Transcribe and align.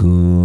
Como 0.00 0.35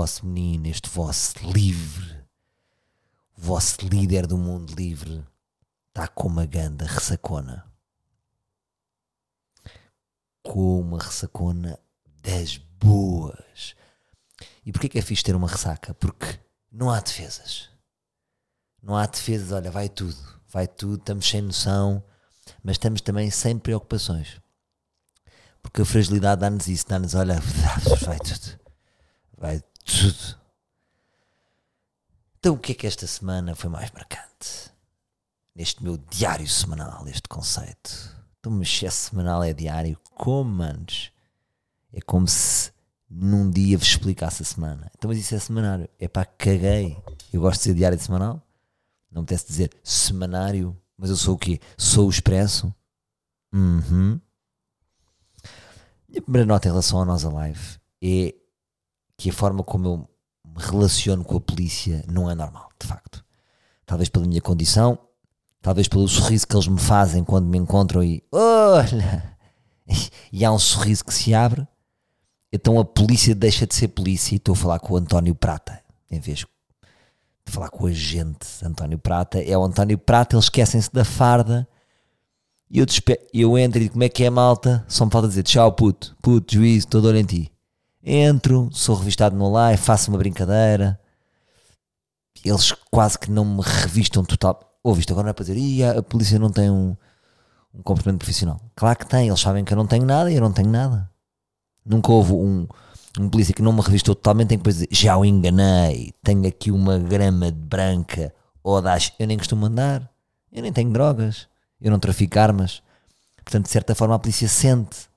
vosso 0.00 0.24
menino, 0.24 0.66
este 0.66 0.88
vosso 0.88 1.34
livre, 1.52 2.24
o 3.36 3.40
vosso 3.40 3.86
líder 3.86 4.26
do 4.26 4.38
mundo 4.38 4.74
livre, 4.74 5.22
está 5.88 6.08
com 6.08 6.28
uma 6.28 6.46
ganda 6.46 6.86
ressacona 6.86 7.70
com 10.42 10.80
uma 10.80 10.98
ressacona 10.98 11.78
das 12.22 12.56
boas. 12.56 13.74
E 14.64 14.72
porquê 14.72 14.88
que 14.88 14.98
é 14.98 15.02
fixe 15.02 15.22
ter 15.22 15.36
uma 15.36 15.46
ressaca? 15.46 15.94
Porque 15.94 16.40
não 16.72 16.90
há 16.90 16.98
defesas. 17.00 17.68
Não 18.82 18.96
há 18.96 19.06
defesas, 19.06 19.52
olha, 19.52 19.70
vai 19.70 19.88
tudo. 19.88 20.16
Vai 20.48 20.66
tudo, 20.66 20.96
estamos 20.96 21.28
sem 21.28 21.42
noção, 21.42 22.02
mas 22.64 22.74
estamos 22.74 23.00
também 23.00 23.30
sem 23.30 23.58
preocupações. 23.58 24.40
Porque 25.62 25.82
a 25.82 25.84
fragilidade 25.84 26.40
dá-nos 26.40 26.66
isso, 26.66 26.88
dá-nos, 26.88 27.14
olha, 27.14 27.38
vai 28.02 28.18
tudo. 28.18 28.58
Vai 29.38 29.62
tudo. 29.90 30.40
Então 32.38 32.54
o 32.54 32.58
que 32.58 32.72
é 32.72 32.74
que 32.74 32.86
esta 32.86 33.06
semana 33.06 33.54
foi 33.54 33.68
mais 33.68 33.90
marcante? 33.90 34.70
Neste 35.54 35.82
meu 35.82 35.96
diário 35.96 36.48
semanal, 36.48 37.06
este 37.08 37.28
conceito 37.28 38.20
então, 38.40 38.50
mas 38.50 38.70
se 38.70 38.86
é 38.86 38.90
semanal, 38.90 39.44
é 39.44 39.52
diário. 39.52 39.98
Como, 40.14 40.50
manos? 40.50 41.12
É 41.92 42.00
como 42.00 42.26
se 42.26 42.72
num 43.08 43.50
dia 43.50 43.76
vos 43.76 43.88
explicasse 43.88 44.42
a 44.42 44.46
semana. 44.46 44.90
Então, 44.96 45.10
mas 45.10 45.18
isso 45.18 45.34
é 45.34 45.38
semanário. 45.38 45.88
É 45.98 46.08
pá, 46.08 46.24
caguei. 46.24 46.96
Eu 47.32 47.42
gosto 47.42 47.60
de 47.60 47.64
dizer 47.64 47.74
diário 47.74 47.98
de 47.98 48.04
semanal. 48.04 48.42
Não 49.10 49.20
me 49.20 49.24
apetece 49.24 49.46
dizer 49.46 49.70
semanário. 49.84 50.74
Mas 50.96 51.10
eu 51.10 51.16
sou 51.16 51.34
o 51.34 51.38
quê? 51.38 51.60
Sou 51.76 52.06
o 52.06 52.10
expresso. 52.10 52.74
Uhum. 53.52 54.20
a 56.16 56.22
primeira 56.22 56.46
nota 56.46 56.68
em 56.68 56.70
relação 56.70 57.02
a 57.02 57.04
nós 57.04 57.24
a 57.24 57.30
live 57.30 57.80
é 58.00 58.32
que 59.20 59.30
a 59.30 59.32
forma 59.32 59.62
como 59.62 59.86
eu 59.86 60.08
me 60.44 60.62
relaciono 60.62 61.24
com 61.24 61.36
a 61.36 61.40
polícia 61.40 62.04
não 62.08 62.30
é 62.30 62.34
normal, 62.34 62.68
de 62.80 62.86
facto. 62.86 63.24
Talvez 63.84 64.08
pela 64.08 64.26
minha 64.26 64.40
condição, 64.40 64.98
Talvez 65.62 65.88
pelo 65.88 66.08
sorriso 66.08 66.46
que 66.46 66.56
eles 66.56 66.66
me 66.66 66.80
fazem 66.80 67.22
quando 67.22 67.46
me 67.46 67.58
encontram 67.58 68.02
e 68.02 68.22
olha, 68.32 69.36
e 70.32 70.44
há 70.44 70.50
um 70.50 70.58
sorriso 70.58 71.04
que 71.04 71.12
se 71.12 71.34
abre. 71.34 71.66
Então 72.50 72.80
a 72.80 72.84
polícia 72.84 73.34
deixa 73.34 73.66
de 73.66 73.74
ser 73.74 73.88
polícia 73.88 74.34
e 74.34 74.38
estou 74.38 74.54
a 74.54 74.56
falar 74.56 74.80
com 74.80 74.94
o 74.94 74.96
António 74.96 75.34
Prata 75.34 75.80
em 76.10 76.18
vez 76.18 76.38
de 76.38 76.46
falar 77.44 77.68
com 77.68 77.84
o 77.84 77.86
agente 77.86 78.46
António 78.64 78.98
Prata. 78.98 79.40
É 79.42 79.56
o 79.56 79.62
António 79.62 79.98
Prata, 79.98 80.34
eles 80.34 80.46
esquecem-se 80.46 80.92
da 80.92 81.04
farda. 81.04 81.68
E 82.70 82.78
eu, 82.78 82.86
eu 83.34 83.58
entro 83.58 83.78
e 83.78 83.82
digo, 83.82 83.92
como 83.92 84.04
é 84.04 84.08
que 84.08 84.24
é 84.24 84.30
malta? 84.30 84.84
Só 84.88 85.04
me 85.04 85.12
falta 85.12 85.28
dizer 85.28 85.42
tchau 85.42 85.72
puto, 85.72 86.16
puto, 86.22 86.54
juízo, 86.54 86.86
estou 86.86 87.02
dor 87.02 87.14
em 87.16 87.24
ti. 87.24 87.52
Entro, 88.02 88.68
sou 88.72 88.96
revistado 88.96 89.36
no 89.36 89.50
live, 89.50 89.80
faço 89.80 90.10
uma 90.10 90.18
brincadeira. 90.18 90.98
Eles 92.44 92.72
quase 92.90 93.18
que 93.18 93.30
não 93.30 93.44
me 93.44 93.62
revistam 93.62 94.24
total 94.24 94.70
ouve 94.82 95.00
isto 95.00 95.12
agora 95.12 95.24
não 95.24 95.30
é 95.30 95.32
para 95.32 95.44
dizer, 95.44 95.96
a, 95.96 96.02
polícia 96.02 96.38
não 96.38 96.50
tem 96.50 96.70
um, 96.70 96.96
um 97.74 97.82
comportamento 97.82 98.20
profissional. 98.20 98.60
Claro 98.74 98.98
que 98.98 99.06
tem, 99.06 99.28
eles 99.28 99.40
sabem 99.40 99.64
que 99.64 99.72
eu 99.72 99.76
não 99.76 99.86
tenho 99.86 100.04
nada 100.04 100.30
e 100.30 100.34
eu 100.34 100.40
não 100.40 100.52
tenho 100.52 100.68
nada. 100.68 101.10
Nunca 101.84 102.12
houve 102.12 102.32
um, 102.32 102.66
um 103.18 103.28
polícia 103.28 103.54
que 103.54 103.62
não 103.62 103.72
me 103.72 103.80
revistou 103.80 104.14
totalmente, 104.14 104.48
tem 104.48 104.58
que 104.58 104.68
dizer, 104.68 104.88
já 104.90 105.16
o 105.16 105.24
enganei, 105.24 106.14
tenho 106.22 106.46
aqui 106.46 106.70
uma 106.70 106.98
grama 106.98 107.50
branca, 107.50 108.34
ou 108.62 108.80
das, 108.80 109.12
eu 109.18 109.26
nem 109.26 109.38
costumo 109.38 109.66
andar, 109.66 110.10
eu 110.52 110.62
nem 110.62 110.72
tenho 110.72 110.90
drogas, 110.90 111.48
eu 111.80 111.90
não 111.90 111.98
trafico 111.98 112.38
armas. 112.38 112.82
Portanto, 113.36 113.64
de 113.64 113.70
certa 113.70 113.94
forma, 113.94 114.14
a 114.14 114.18
polícia 114.18 114.48
sente. 114.48 115.08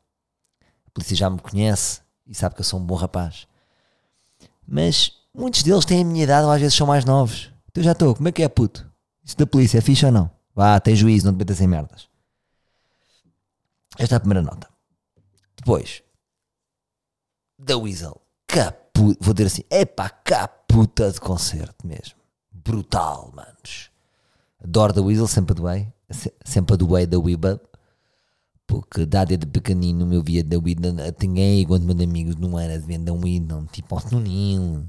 A 0.87 0.89
polícia 0.93 1.15
já 1.15 1.29
me 1.29 1.39
conhece 1.39 2.01
e 2.27 2.35
sabe 2.35 2.55
que 2.55 2.61
eu 2.61 2.65
sou 2.65 2.79
um 2.79 2.85
bom 2.85 2.95
rapaz. 2.95 3.47
Mas 4.67 5.11
muitos 5.33 5.63
deles 5.63 5.85
têm 5.85 6.01
a 6.01 6.05
minha 6.05 6.23
idade 6.23 6.45
ou 6.45 6.51
às 6.51 6.61
vezes 6.61 6.75
são 6.75 6.87
mais 6.87 7.05
novos. 7.05 7.51
Então 7.69 7.83
já 7.83 7.91
estou, 7.91 8.15
como 8.15 8.27
é 8.29 8.31
que 8.31 8.43
é 8.43 8.49
puto? 8.49 8.89
Isso 9.23 9.37
da 9.37 9.45
polícia 9.47 9.77
é 9.77 9.81
fixe 9.81 10.05
ou 10.05 10.11
não? 10.11 10.29
Vá, 10.55 10.79
tem 10.79 10.95
juízo, 10.95 11.25
não 11.25 11.33
te 11.33 11.37
metas 11.37 11.59
em 11.61 11.67
merdas. 11.67 12.07
Esta 13.97 14.15
é 14.15 14.17
a 14.17 14.19
primeira 14.19 14.41
nota. 14.41 14.69
Depois, 15.55 16.03
da 17.57 17.77
Weasel, 17.77 18.21
caputa, 18.47 19.17
vou 19.21 19.33
dizer 19.33 19.47
assim, 19.47 19.63
epá, 19.69 20.09
caputa 20.09 21.11
de 21.11 21.19
concerto 21.19 21.87
mesmo. 21.87 22.19
Brutal, 22.51 23.31
manos. 23.33 23.91
Adoro 24.63 24.93
da 24.93 25.01
Weasel, 25.01 25.27
sempre 25.27 25.53
doei, 25.53 25.91
sempre 26.45 26.77
doei 26.77 27.05
da 27.05 27.19
Weeba, 27.19 27.61
porque 28.67 29.05
dada 29.05 29.37
de 29.37 29.45
pequenino 29.47 30.11
eu 30.13 30.23
via 30.23 30.43
da 30.43 30.57
Weasel, 30.57 30.95
tinha 31.19 31.67
quando 31.67 31.85
meus 31.85 31.99
amigos 32.01 32.35
não 32.35 32.59
era 32.59 32.79
vender 32.79 33.11
um 33.11 33.23
Weasel, 33.23 33.65
tipo, 33.71 33.97
no 34.11 34.19
ninho. 34.19 34.85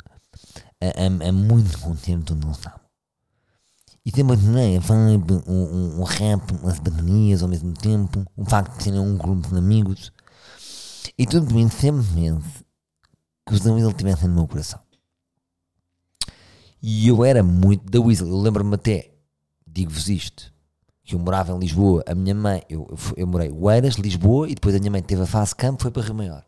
É, 0.81 1.05
é, 1.05 1.07
é 1.07 1.33
muito 1.33 1.79
contente, 1.79 2.35
não 2.35 2.55
sabe 2.55 2.85
e 4.07 4.13
tem 4.13 4.23
uma 4.23 4.37
né, 4.37 4.79
vibe, 4.79 5.33
um, 5.47 5.53
um, 5.53 6.01
um 6.01 6.05
rap, 6.05 6.53
umas 6.53 6.79
bananinhas 6.79 7.43
ao 7.43 7.49
mesmo 7.49 7.73
tempo, 7.73 8.25
o 8.37 8.45
facto 8.45 8.77
de 8.77 8.85
serem 8.85 9.01
um 9.01 9.17
grupo 9.17 9.49
de 9.49 9.57
amigos. 9.57 10.13
E 11.17 11.27
tudo 11.27 11.53
bem, 11.55 11.71
sempre 11.71 12.05
que 13.47 13.55
os 13.55 13.61
da 13.61 13.73
Weasel 13.73 13.91
estivessem 13.91 14.29
no 14.29 14.35
meu 14.35 14.47
coração. 14.47 14.79
E 16.83 17.09
eu 17.09 17.25
era 17.25 17.43
muito 17.43 17.91
da 17.91 17.99
Weasel. 17.99 18.29
Eu 18.29 18.43
lembro-me 18.43 18.75
até, 18.75 19.11
digo-vos 19.67 20.11
isto, 20.11 20.53
que 21.05 21.15
eu 21.15 21.19
morava 21.19 21.53
em 21.53 21.59
Lisboa. 21.59 22.03
A 22.07 22.15
minha 22.15 22.35
mãe, 22.35 22.63
eu, 22.69 22.89
eu, 22.91 22.99
eu 23.19 23.27
morei 23.27 23.51
Oeiras, 23.53 23.95
Lisboa, 23.95 24.49
e 24.49 24.55
depois 24.55 24.75
a 24.75 24.79
minha 24.79 24.91
mãe 24.91 25.03
teve 25.03 25.23
a 25.23 25.27
fase 25.27 25.55
campo, 25.55 25.83
foi 25.83 25.91
para 25.91 26.03
Rio 26.03 26.15
Maior. 26.15 26.45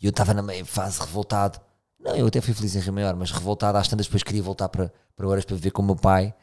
E 0.00 0.06
eu 0.06 0.10
estava 0.10 0.32
na 0.32 0.42
fase 0.64 1.00
revoltado. 1.00 1.60
Não, 2.00 2.14
eu 2.14 2.28
até 2.28 2.40
fui 2.40 2.54
feliz 2.54 2.76
em 2.76 2.80
Rio 2.80 2.92
Maior, 2.92 3.16
mas 3.16 3.30
revoltado 3.30 3.76
às 3.76 3.88
tantas, 3.88 4.06
depois 4.06 4.22
queria 4.22 4.42
voltar 4.42 4.68
para, 4.68 4.92
para 5.16 5.26
Oeiras 5.26 5.44
para 5.44 5.56
viver 5.56 5.72
com 5.72 5.82
o 5.82 5.84
meu 5.84 5.96
pai 5.96 6.34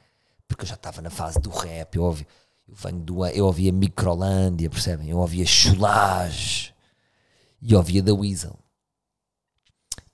porque 0.48 0.64
eu 0.64 0.68
já 0.68 0.76
estava 0.76 1.02
na 1.02 1.10
fase 1.10 1.40
do 1.40 1.50
rap, 1.50 1.96
eu, 1.96 2.04
ouvi, 2.04 2.28
eu, 2.68 2.76
venho 2.76 3.00
do, 3.00 3.26
eu 3.28 3.46
ouvia 3.46 3.72
Microlândia, 3.72 4.70
percebem? 4.70 5.10
Eu 5.10 5.18
ouvia 5.18 5.46
Chulage 5.46 6.74
e 7.62 7.76
ouvia 7.76 8.02
da 8.02 8.14
Weasel. 8.14 8.58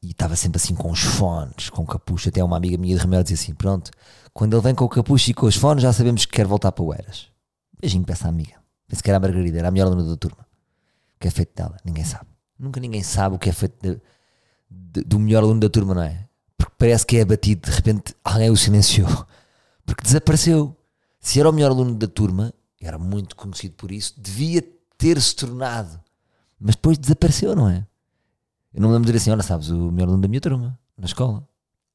E 0.02 0.12
estava 0.12 0.36
sempre 0.36 0.58
assim 0.58 0.74
com 0.74 0.90
os 0.90 1.02
fones, 1.02 1.70
com 1.70 1.84
o 1.84 1.86
capucho. 1.86 2.30
Até 2.30 2.44
uma 2.44 2.58
amiga 2.58 2.78
minha 2.78 2.96
de 2.96 3.02
remédio 3.02 3.26
dizia 3.26 3.44
assim: 3.44 3.54
Pronto, 3.54 3.92
quando 4.34 4.56
ele 4.56 4.62
vem 4.64 4.74
com 4.74 4.84
o 4.84 4.90
capucho 4.90 5.30
e 5.30 5.34
com 5.34 5.46
os 5.46 5.56
fones, 5.56 5.84
já 5.84 5.94
sabemos 5.94 6.26
que 6.26 6.32
quer 6.32 6.48
voltar 6.48 6.72
para 6.72 6.84
o 6.84 6.92
Eras. 6.92 7.31
Beijinho 7.82 8.04
para 8.04 8.14
essa 8.14 8.30
amiga. 8.30 8.62
Penso 8.88 9.04
que 9.04 9.10
era 9.10 9.18
a 9.18 9.20
Margarida, 9.20 9.58
era 9.58 9.68
a 9.70 9.72
melhor 9.72 9.88
aluna 9.88 10.04
da 10.04 10.16
turma. 10.16 10.46
O 11.16 11.20
que 11.20 11.28
é 11.28 11.32
feito 11.32 11.56
dela? 11.56 11.78
Ninguém 11.84 12.06
sabe. 12.06 12.28
Nunca 12.58 12.80
ninguém 12.80 13.02
sabe 13.02 13.36
o 13.36 13.40
que 13.40 13.50
é 13.50 13.52
feito 13.54 13.76
de, 13.82 14.02
de, 14.70 15.04
do 15.04 15.18
melhor 15.18 15.44
aluno 15.44 15.60
da 15.60 15.70
turma, 15.70 15.96
não 15.96 16.04
é? 16.04 16.28
Porque 16.58 16.74
parece 16.78 17.06
que 17.06 17.18
é 17.18 17.22
abatido, 17.22 17.70
de 17.70 17.76
repente 17.76 18.16
alguém 18.24 18.52
o 18.52 18.56
silenciou 18.56 19.10
porque 19.86 20.04
desapareceu. 20.04 20.78
Se 21.20 21.40
era 21.40 21.50
o 21.50 21.54
melhor 21.54 21.72
aluno 21.72 21.96
da 21.96 22.08
turma, 22.08 22.54
era 22.80 22.98
muito 22.98 23.36
conhecido 23.36 23.76
por 23.76 23.92
isso, 23.92 24.14
devia 24.20 24.62
ter-se 24.98 25.36
tornado. 25.36 26.00
Mas 26.60 26.76
depois 26.76 26.98
desapareceu, 26.98 27.56
não 27.56 27.68
é? 27.68 27.88
Eu 28.74 28.82
não 28.82 28.90
me 28.90 28.94
lembro 28.94 29.08
de 29.08 29.14
dizer 29.14 29.24
assim: 29.24 29.32
olha, 29.32 29.44
sabes, 29.44 29.70
o 29.70 29.92
melhor 29.92 30.08
aluno 30.08 30.22
da 30.22 30.28
minha 30.28 30.42
turma, 30.42 30.80
na 30.98 31.06
escola, 31.06 31.48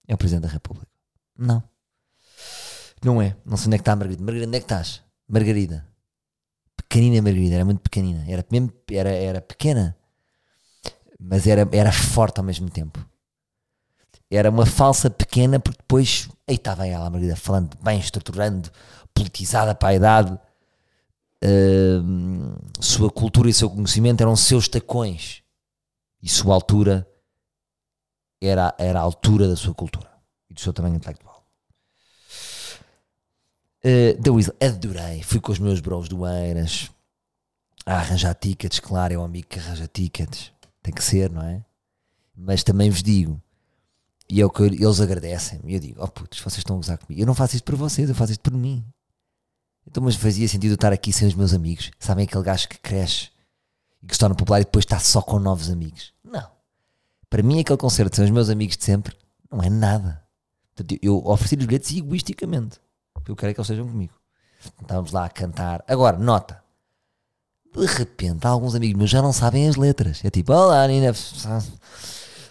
é 0.06 0.14
o 0.14 0.19
Presidente 0.19 0.43
da 0.43 0.49
República. 0.49 0.88
Não. 1.38 1.62
Não 3.05 3.22
é. 3.22 3.37
Não 3.44 3.56
sei 3.56 3.69
onde 3.69 3.76
é 3.76 3.78
que 3.78 3.82
está 3.82 3.93
a 3.93 3.96
Margarida. 3.96 4.22
Margarida, 4.22 4.49
onde 4.49 4.56
é 4.56 4.61
que 4.61 4.64
estás? 4.64 5.06
Margarida. 5.28 5.87
Pequenina 6.76 7.23
Margarida, 7.23 7.56
era 7.56 7.64
muito 7.64 7.81
pequenina. 7.81 8.25
Era, 8.28 8.44
mesmo, 8.50 8.73
era, 8.90 9.11
era 9.11 9.40
pequena, 9.40 9.96
mas 11.19 11.46
era, 11.46 11.69
era 11.73 11.93
forte 11.93 12.38
ao 12.38 12.44
mesmo 12.44 12.70
tempo. 12.70 13.05
Era 14.31 14.50
uma 14.50 14.67
falsa 14.67 15.08
pequena, 15.11 15.58
porque 15.61 15.78
depois. 15.78 16.28
Aí 16.49 16.56
estava 16.56 16.87
ela, 16.87 17.06
a 17.06 17.11
Margarida, 17.11 17.37
falando 17.37 17.76
bem, 17.82 17.99
estruturando, 17.99 18.70
politizada 19.14 19.75
para 19.75 19.88
a 19.88 19.94
idade. 19.94 20.38
hum, 22.02 22.55
sua 22.81 23.11
cultura 23.11 23.49
e 23.49 23.55
seu 23.55 23.70
conhecimento 23.70 24.20
eram 24.20 24.37
seus 24.37 24.69
tacões 24.69 25.43
e 26.23 26.28
sua 26.28 26.55
altura 26.55 27.06
era, 28.40 28.75
era 28.78 29.00
a 29.00 29.02
altura 29.02 29.49
da 29.49 29.56
sua 29.56 29.75
cultura 29.75 30.11
e 30.50 30.55
do 30.55 30.61
seu 30.61 30.73
tamanho 30.73 30.96
intelectual. 30.96 31.36
Uh, 33.87 34.21
The 34.21 34.31
Weasel, 34.31 34.55
adorei. 34.61 35.23
Fui 35.23 35.38
com 35.41 35.53
os 35.53 35.59
meus 35.59 35.81
bros 35.81 36.09
do 36.09 36.27
Eiras 36.27 36.91
a 37.85 37.99
arranjar 37.99 38.35
tickets. 38.35 38.81
Claro, 38.81 39.15
é 39.15 39.17
o 39.17 39.23
amigo 39.23 39.47
que 39.49 39.59
arranja 39.61 39.87
tickets, 39.87 40.50
tem 40.83 40.93
que 40.93 41.05
ser, 41.05 41.31
não 41.31 41.43
é? 41.43 41.65
Mas 42.37 42.65
também 42.65 42.91
vos 42.91 43.03
digo, 43.03 43.41
e 44.29 44.41
é 44.41 44.44
o 44.44 44.50
que 44.50 44.61
eu- 44.61 44.67
eles 44.67 45.00
agradecem-me. 45.00 45.71
E 45.71 45.75
eu 45.75 45.81
digo: 45.81 46.03
Oh 46.03 46.09
putos, 46.09 46.41
vocês 46.41 46.59
estão 46.59 46.75
a 46.77 46.79
gozar 46.79 46.99
comigo. 46.99 47.21
Eu 47.23 47.27
não 47.27 47.35
faço 47.35 47.55
isto 47.55 47.65
por 47.65 47.77
vocês, 47.77 48.09
eu 48.09 48.15
faço 48.15 48.33
isto 48.33 48.41
por 48.43 48.53
mim. 48.53 48.85
Então, 49.87 50.03
mas 50.03 50.17
fazia 50.17 50.49
sentido 50.49 50.73
eu 50.73 50.75
estar 50.75 50.93
aqui 50.93 51.12
sem 51.12 51.29
os 51.29 51.35
meus 51.35 51.55
amigos. 51.55 51.93
Sabem 52.00 52.25
aquele 52.25 52.43
gajo 52.43 52.69
que 52.69 52.79
cresce 52.79 53.31
e 54.03 54.06
que 54.06 54.15
se 54.15 54.19
torna 54.19 54.35
popular 54.35 54.61
e 54.61 54.65
depois 54.65 54.85
está 54.85 54.99
só 54.99 55.23
com 55.23 55.38
novos 55.38 55.71
amigos? 55.71 56.12
Não. 56.25 56.50
Para 57.31 57.43
mim, 57.43 57.61
aquele 57.61 57.79
concerto 57.79 58.17
sem 58.17 58.25
os 58.25 58.31
meus 58.33 58.50
amigos 58.50 58.77
de 58.77 58.83
sempre 58.85 59.17
não 59.49 59.62
é 59.62 59.71
nada. 59.71 60.25
Portanto, 60.75 60.99
eu 61.00 61.25
ofereci-lhes 61.25 61.67
bilhetes 61.67 61.93
egoisticamente. 61.97 62.81
Eu 63.28 63.37
quero 63.37 63.50
é 63.50 63.55
que 63.55 63.61
eles 63.61 63.69
estejam 63.69 63.88
comigo. 63.88 64.14
Estávamos 64.81 65.12
lá 65.12 65.25
a 65.26 65.31
cantar. 65.31 65.84
Agora, 65.87 66.17
nota. 66.17 66.62
De 67.75 67.84
repente, 67.84 68.46
alguns 68.46 68.75
amigos 68.75 68.96
meus 68.96 69.11
já 69.11 69.20
não 69.20 69.32
sabem 69.32 69.69
as 69.69 69.76
letras. 69.76 70.25
É 70.25 70.31
tipo, 70.31 70.52
olá, 70.52 70.87
Nina. 70.87 71.12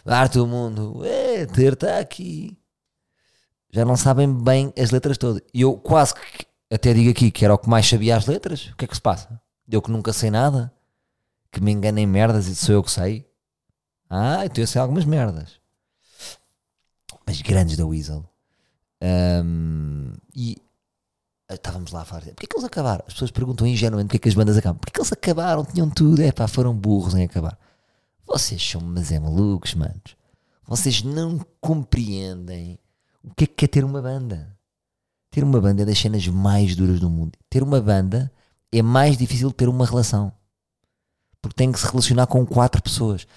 Arte 0.06 0.38
do 0.38 0.45
mundo. 0.45 1.04
É, 1.04 1.45
ter 1.45 1.74
está 1.74 2.00
aqui. 2.00 2.57
Já 3.72 3.83
não 3.83 3.98
sabem 3.98 4.31
bem 4.31 4.72
as 4.77 4.92
letras 4.92 5.18
todas. 5.18 5.42
E 5.54 5.62
eu 5.62 5.77
quase 5.77 6.13
que 6.13 6.45
até 6.72 6.94
digo 6.94 7.10
aqui 7.10 7.31
que 7.31 7.44
era 7.44 7.54
o 7.54 7.57
que 7.57 7.69
mais 7.69 7.88
sabia 7.88 8.16
as 8.16 8.27
letras. 8.27 8.68
O 8.68 8.75
que 8.75 8.86
é 8.86 8.88
que 8.88 8.95
se 8.95 9.01
passa? 9.01 9.42
Eu 9.68 9.81
que 9.81 9.92
nunca 9.92 10.13
sei 10.13 10.30
nada. 10.30 10.72
Que 11.51 11.60
me 11.62 11.72
enganem 11.72 12.06
merdas 12.06 12.48
e 12.48 12.56
sou 12.56 12.75
eu 12.75 12.83
que 12.83 12.92
sei. 12.92 13.27
Ah, 14.10 14.45
então 14.45 14.62
eu 14.62 14.68
sei 14.68 14.80
algumas 14.80 15.06
merdas. 15.06 15.60
Mas 17.25 17.42
grandes 17.42 17.75
da 17.77 17.86
Weasel. 17.86 18.30
Ahm, 19.01 20.13
e 20.36 20.62
estávamos 21.50 21.92
lá 21.92 22.01
a 22.01 22.06
falar. 22.06 22.21
Porquê 22.21 22.47
que 22.47 22.56
eles 22.56 22.65
acabaram? 22.65 23.03
As 23.07 23.13
pessoas 23.13 23.31
perguntam 23.31 23.68
ingenuamente 23.68 24.07
porquê 24.07 24.19
que 24.19 24.30
as 24.30 24.36
bandas 24.36 24.57
acabam. 24.57 24.80
Porquê 24.80 24.92
que 24.92 25.00
eles 25.00 25.13
acabaram? 25.13 25.63
Tinham 25.63 25.89
tudo. 25.89 26.21
É 26.21 26.31
pá, 26.31 26.47
foram 26.47 26.74
burros 26.74 27.15
em 27.15 27.24
acabar. 27.24 27.57
Vocês 28.25 28.62
são, 28.68 28.81
mas 28.81 29.12
é 29.12 29.19
malucos, 29.19 29.75
manos. 29.75 30.15
Vocês 30.68 31.03
não 31.03 31.39
compreendem 31.62 32.80
o 33.24 33.33
que 33.36 33.44
é 33.44 33.47
que 33.47 33.65
é 33.65 33.68
ter 33.68 33.83
uma 33.83 34.01
banda. 34.01 34.56
Ter 35.30 35.44
uma 35.44 35.62
banda 35.62 35.83
é 35.83 35.86
das 35.86 36.00
cenas 36.00 36.27
mais 36.27 36.75
duras 36.75 37.00
do 37.00 37.09
mundo. 37.09 37.38
Ter 37.50 37.62
uma 37.62 37.80
banda 37.80 38.31
é 38.71 38.81
mais 38.81 39.18
difícil 39.18 39.51
ter 39.51 39.69
uma 39.69 39.86
relação. 39.86 40.31
Porque 41.41 41.56
tem 41.56 41.71
que 41.71 41.80
se 41.80 41.86
relacionar 41.86 42.25
com 42.25 42.45
quatro 42.45 42.81
pessoas. 42.81 43.27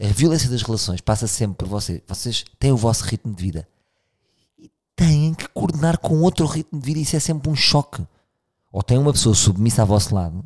A 0.00 0.06
violência 0.08 0.50
das 0.50 0.62
relações 0.62 1.00
passa 1.00 1.26
sempre 1.26 1.58
por 1.58 1.68
vocês. 1.68 2.02
Vocês 2.06 2.44
têm 2.58 2.72
o 2.72 2.76
vosso 2.76 3.04
ritmo 3.04 3.34
de 3.34 3.42
vida. 3.42 3.68
Têm 4.96 5.34
que 5.34 5.46
coordenar 5.48 5.98
com 5.98 6.22
outro 6.22 6.46
ritmo 6.46 6.80
de 6.80 6.86
vida. 6.86 7.00
Isso 7.00 7.14
é 7.14 7.20
sempre 7.20 7.50
um 7.50 7.54
choque. 7.54 8.02
Ou 8.72 8.82
tem 8.82 8.98
uma 8.98 9.12
pessoa 9.12 9.34
submissa 9.34 9.82
ao 9.82 9.86
vosso 9.86 10.14
lado 10.14 10.42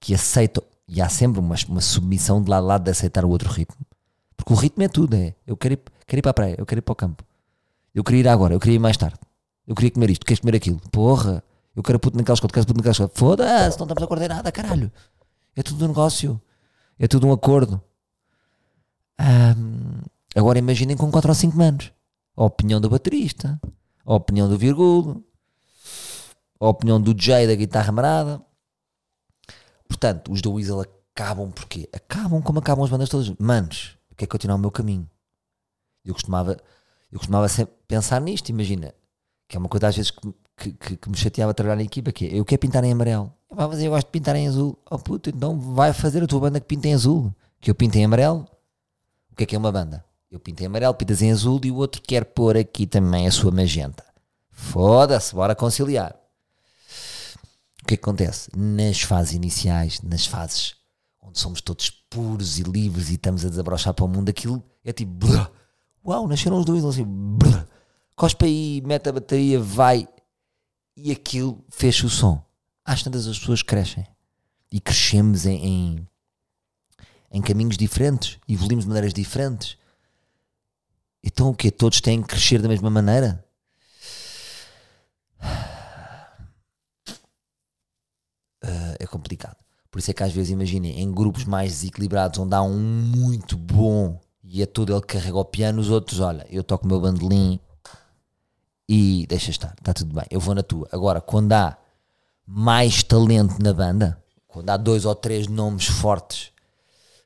que 0.00 0.14
aceita. 0.14 0.62
E 0.88 1.02
há 1.02 1.08
sempre 1.08 1.38
uma, 1.38 1.54
uma 1.68 1.80
submissão 1.80 2.42
de 2.42 2.48
lado 2.48 2.64
a 2.64 2.66
lado 2.66 2.84
de 2.84 2.90
aceitar 2.90 3.24
o 3.24 3.28
outro 3.28 3.50
ritmo. 3.50 3.84
Porque 4.36 4.52
o 4.52 4.56
ritmo 4.56 4.82
é 4.82 4.88
tudo. 4.88 5.14
É. 5.14 5.34
Eu 5.46 5.56
quero 5.56 5.74
ir, 5.74 5.80
quero 6.06 6.20
ir 6.20 6.22
para 6.22 6.30
a 6.30 6.34
praia. 6.34 6.54
Eu 6.56 6.64
quero 6.64 6.78
ir 6.78 6.82
para 6.82 6.92
o 6.92 6.96
campo. 6.96 7.24
Eu 7.94 8.02
queria 8.02 8.20
ir 8.20 8.28
agora. 8.28 8.54
Eu 8.54 8.60
queria 8.60 8.76
ir 8.76 8.80
mais 8.80 8.96
tarde. 8.96 9.18
Eu 9.66 9.74
queria 9.74 9.90
comer 9.90 10.10
isto. 10.10 10.24
Queres 10.24 10.40
comer 10.40 10.56
aquilo? 10.56 10.80
Porra. 10.90 11.42
Eu 11.74 11.82
quero 11.82 11.98
puto 11.98 12.16
naquela 12.16 12.34
escola. 12.34 12.50
Queres 12.52 12.64
puto 12.64 12.78
naquela 12.78 12.92
escola? 12.92 13.10
Foda-se. 13.12 13.78
Não 13.78 13.86
estamos 13.86 14.02
a 14.02 14.06
coordenar 14.06 14.36
nada, 14.38 14.50
caralho. 14.50 14.90
É 15.54 15.62
tudo 15.62 15.84
um 15.84 15.88
negócio. 15.88 16.40
É 16.98 17.06
tudo 17.06 17.26
um 17.26 17.32
acordo. 17.32 17.80
Ahm, 19.18 20.02
agora 20.34 20.58
imaginem 20.58 20.96
com 20.96 21.10
4 21.10 21.30
ou 21.30 21.34
5 21.34 21.56
manos. 21.56 21.92
A 22.36 22.44
opinião 22.44 22.80
do 22.80 22.88
baterista. 22.90 23.60
A 24.04 24.14
opinião 24.14 24.48
do 24.48 24.58
virgulo. 24.58 25.24
A 26.60 26.68
opinião 26.68 27.00
do 27.00 27.14
Jay 27.20 27.46
da 27.46 27.54
guitarra 27.54 27.92
marada. 27.92 28.42
Portanto, 29.88 30.32
os 30.32 30.42
da 30.42 30.50
Weasel 30.50 30.80
acabam 30.80 31.50
porquê? 31.50 31.88
Acabam 31.92 32.42
como 32.42 32.58
acabam 32.58 32.84
as 32.84 32.90
bandas 32.90 33.08
todas. 33.08 33.30
Manos, 33.38 33.96
eu 34.10 34.16
quero 34.16 34.30
continuar 34.30 34.56
o 34.56 34.58
meu 34.58 34.70
caminho. 34.70 35.08
Eu 36.04 36.14
costumava, 36.14 36.56
eu 37.10 37.18
costumava 37.18 37.48
sempre 37.48 37.74
pensar 37.86 38.20
nisto, 38.20 38.48
imagina. 38.48 38.94
Que 39.48 39.56
é 39.56 39.58
uma 39.58 39.68
coisa 39.68 39.88
às 39.88 39.96
vezes 39.96 40.10
que, 40.10 40.32
que, 40.56 40.72
que- 40.72 40.96
que 40.96 41.10
me 41.10 41.16
chateava 41.16 41.50
a 41.52 41.54
trabalhar 41.54 41.76
na 41.76 41.82
equipa, 41.82 42.10
que 42.12 42.26
é, 42.26 42.34
eu 42.38 42.44
quero 42.44 42.60
pintar 42.60 42.82
em 42.84 42.92
amarelo. 42.92 43.32
Epá, 43.50 43.68
mas 43.68 43.80
eu 43.80 43.90
gosto 43.90 44.06
de 44.06 44.10
pintar 44.12 44.34
em 44.36 44.48
azul. 44.48 44.78
Oh 44.90 44.98
puto, 44.98 45.30
então 45.30 45.58
vai 45.58 45.92
fazer 45.92 46.22
a 46.22 46.26
tua 46.26 46.40
banda 46.40 46.60
que 46.60 46.66
pinta 46.66 46.88
em 46.88 46.94
azul. 46.94 47.32
Que 47.60 47.70
eu 47.70 47.74
pinto 47.74 47.96
em 47.96 48.04
amarelo. 48.04 48.46
O 49.32 49.36
que 49.36 49.44
é 49.44 49.46
que 49.46 49.54
é 49.54 49.58
uma 49.58 49.70
banda? 49.70 50.04
Eu 50.30 50.40
pinto 50.40 50.62
em 50.62 50.66
amarelo, 50.66 50.94
pintas 50.94 51.22
em 51.22 51.30
azul 51.30 51.60
e 51.64 51.70
o 51.70 51.76
outro 51.76 52.02
quer 52.02 52.24
pôr 52.24 52.56
aqui 52.56 52.86
também 52.86 53.26
a 53.26 53.30
sua 53.30 53.50
magenta. 53.50 54.04
Foda-se, 54.50 55.34
bora 55.34 55.54
conciliar. 55.54 56.16
O 57.82 57.86
que 57.86 57.94
é 57.94 57.96
que 57.96 58.02
acontece? 58.02 58.50
Nas 58.56 59.02
fases 59.02 59.34
iniciais, 59.34 60.00
nas 60.02 60.26
fases 60.26 60.74
onde 61.22 61.38
somos 61.38 61.60
todos 61.60 61.90
puros 61.90 62.58
e 62.58 62.62
livres 62.62 63.10
e 63.10 63.14
estamos 63.14 63.44
a 63.44 63.48
desabrochar 63.48 63.92
para 63.92 64.04
o 64.04 64.08
mundo, 64.08 64.28
aquilo 64.28 64.62
é 64.84 64.92
tipo, 64.92 65.26
uau, 66.04 66.26
nasceram 66.26 66.58
os 66.58 66.64
dois, 66.64 66.84
assim, 66.84 67.04
brrr, 67.04 67.66
cospe 68.14 68.44
aí, 68.44 68.82
mete 68.84 69.08
a 69.08 69.12
bateria, 69.12 69.60
vai, 69.60 70.08
e 70.96 71.10
aquilo 71.12 71.64
fecha 71.68 72.06
o 72.06 72.10
som. 72.10 72.42
Às 72.84 73.02
tantas 73.02 73.26
as 73.26 73.38
pessoas 73.38 73.62
crescem 73.62 74.06
e 74.72 74.80
crescemos 74.80 75.44
em, 75.46 75.64
em, 75.64 76.08
em 77.30 77.42
caminhos 77.42 77.76
diferentes, 77.76 78.38
evoluímos 78.48 78.84
de 78.84 78.88
maneiras 78.88 79.12
diferentes. 79.12 79.76
Então 81.26 81.50
o 81.50 81.54
quê? 81.54 81.72
Todos 81.72 82.00
têm 82.00 82.22
que 82.22 82.28
crescer 82.28 82.62
da 82.62 82.68
mesma 82.68 82.88
maneira? 82.88 83.44
Ah, 88.62 88.94
é 89.00 89.06
complicado. 89.06 89.56
Por 89.90 89.98
isso 89.98 90.10
é 90.10 90.14
que 90.14 90.22
às 90.22 90.32
vezes 90.32 90.50
imaginem 90.50 91.00
em 91.00 91.12
grupos 91.12 91.44
mais 91.44 91.72
desequilibrados 91.72 92.38
onde 92.38 92.54
há 92.54 92.62
um 92.62 92.78
muito 92.78 93.56
bom 93.56 94.20
e 94.44 94.62
é 94.62 94.66
todo 94.66 94.92
ele 94.92 95.00
que 95.00 95.14
carrega 95.14 95.36
o 95.36 95.44
piano, 95.44 95.80
os 95.80 95.90
outros, 95.90 96.20
olha, 96.20 96.46
eu 96.48 96.62
toco 96.62 96.84
o 96.84 96.88
meu 96.88 97.00
bandolim 97.00 97.58
e 98.88 99.26
deixa 99.28 99.50
estar, 99.50 99.74
está 99.78 99.92
tudo 99.92 100.14
bem, 100.14 100.24
eu 100.30 100.38
vou 100.38 100.54
na 100.54 100.62
tua. 100.62 100.88
Agora, 100.92 101.20
quando 101.20 101.52
há 101.52 101.76
mais 102.46 103.02
talento 103.02 103.60
na 103.60 103.72
banda, 103.72 104.22
quando 104.46 104.70
há 104.70 104.76
dois 104.76 105.04
ou 105.04 105.14
três 105.14 105.48
nomes 105.48 105.86
fortes, 105.86 106.52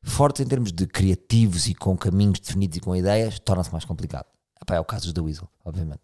fortes 0.02 0.44
em 0.44 0.48
termos 0.48 0.72
de 0.72 0.86
criativos 0.86 1.66
e 1.66 1.74
com 1.74 1.96
caminhos 1.96 2.40
definidos 2.40 2.78
e 2.78 2.80
com 2.80 2.94
ideias, 2.96 3.38
torna-se 3.38 3.70
mais 3.72 3.84
complicado. 3.84 4.26
Epá, 4.60 4.76
é 4.76 4.80
o 4.80 4.84
caso 4.84 5.04
dos 5.04 5.12
The 5.12 5.20
Weasel, 5.20 5.48
obviamente. 5.64 6.02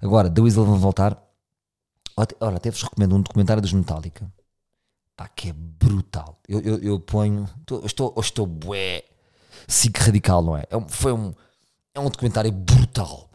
Agora, 0.00 0.30
The 0.30 0.40
Weasel 0.40 0.64
vão 0.64 0.78
voltar. 0.78 1.22
Ora, 2.40 2.56
até 2.56 2.70
vos 2.70 2.82
recomendo 2.82 3.14
um 3.14 3.22
documentário 3.22 3.62
dos 3.62 3.72
Metallica. 3.72 4.30
Pá, 5.16 5.28
que 5.28 5.50
é 5.50 5.52
brutal. 5.52 6.40
Eu, 6.48 6.60
eu, 6.60 6.78
eu 6.78 7.00
ponho. 7.00 7.48
estou, 7.84 8.12
eu 8.16 8.20
estou 8.20 8.46
bué. 8.46 9.04
Sick 9.66 10.00
radical, 10.00 10.42
não 10.42 10.56
é? 10.56 10.64
É 10.70 10.76
um, 10.76 10.88
foi 10.88 11.12
um, 11.12 11.34
é 11.94 12.00
um 12.00 12.08
documentário 12.08 12.50
brutal. 12.52 13.30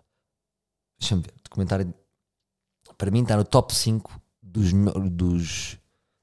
Deixa-me 1.00 1.22
ver. 1.22 1.34
Documentário. 1.44 1.94
Para 2.98 3.12
mim 3.12 3.22
está 3.22 3.36
no 3.36 3.44
top 3.44 3.74
5 3.74 4.20
dos, 4.42 4.72
dos, 5.12 5.78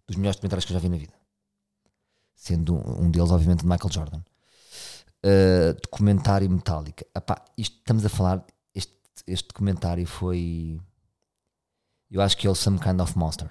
dos 0.07 0.17
melhores 0.17 0.37
documentários 0.37 0.65
que 0.65 0.73
eu 0.73 0.75
já 0.75 0.81
vi 0.81 0.89
na 0.89 0.97
vida. 0.97 1.20
Sendo 2.41 2.77
um, 2.99 3.11
deles, 3.11 3.31
obviamente, 3.31 3.61
de 3.61 3.67
Michael 3.67 3.93
Jordan. 3.93 4.23
Uh, 5.23 5.75
documentário 5.83 6.49
Metallica. 6.49 7.05
Epá, 7.15 7.45
isto 7.55 7.77
estamos 7.77 8.03
a 8.03 8.09
falar. 8.09 8.43
Este, 8.75 8.95
este 9.27 9.49
documentário 9.49 10.07
foi. 10.07 10.81
Eu 12.11 12.23
acho 12.23 12.39
que 12.39 12.47
é 12.47 12.51
o 12.51 12.55
Some 12.55 12.79
Kind 12.79 12.99
of 12.99 13.19
Monster. 13.19 13.51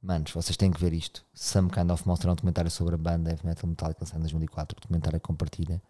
Manos, 0.00 0.32
vocês 0.32 0.56
têm 0.56 0.72
que 0.72 0.80
ver 0.80 0.94
isto. 0.94 1.26
Some 1.34 1.68
Kind 1.68 1.90
of 1.90 2.08
Monster 2.08 2.28
é 2.28 2.32
um 2.32 2.36
documentário 2.36 2.70
sobre 2.70 2.94
a 2.94 2.98
banda 2.98 3.28
Heavy 3.28 3.44
Metal 3.44 3.68
Metallica 3.68 4.00
lançado 4.00 4.20
em 4.20 4.22
2004. 4.22 4.74
O 4.74 4.80
documentário 4.80 5.18
é 5.18 5.20
compartilha. 5.20 5.82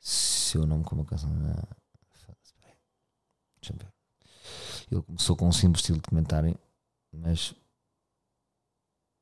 Se 0.00 0.58
eu 0.58 0.66
não 0.66 0.78
me 0.78 0.84
como 0.84 1.02
a 1.02 1.06
canção. 1.06 1.30
peraí. 1.30 2.74
Deixa-me 3.60 3.78
ver. 3.78 3.92
Ele 4.90 5.02
começou 5.02 5.36
com 5.36 5.46
um 5.46 5.52
simples 5.52 5.82
estilo 5.82 6.00
documentário, 6.00 6.58
mas. 7.12 7.54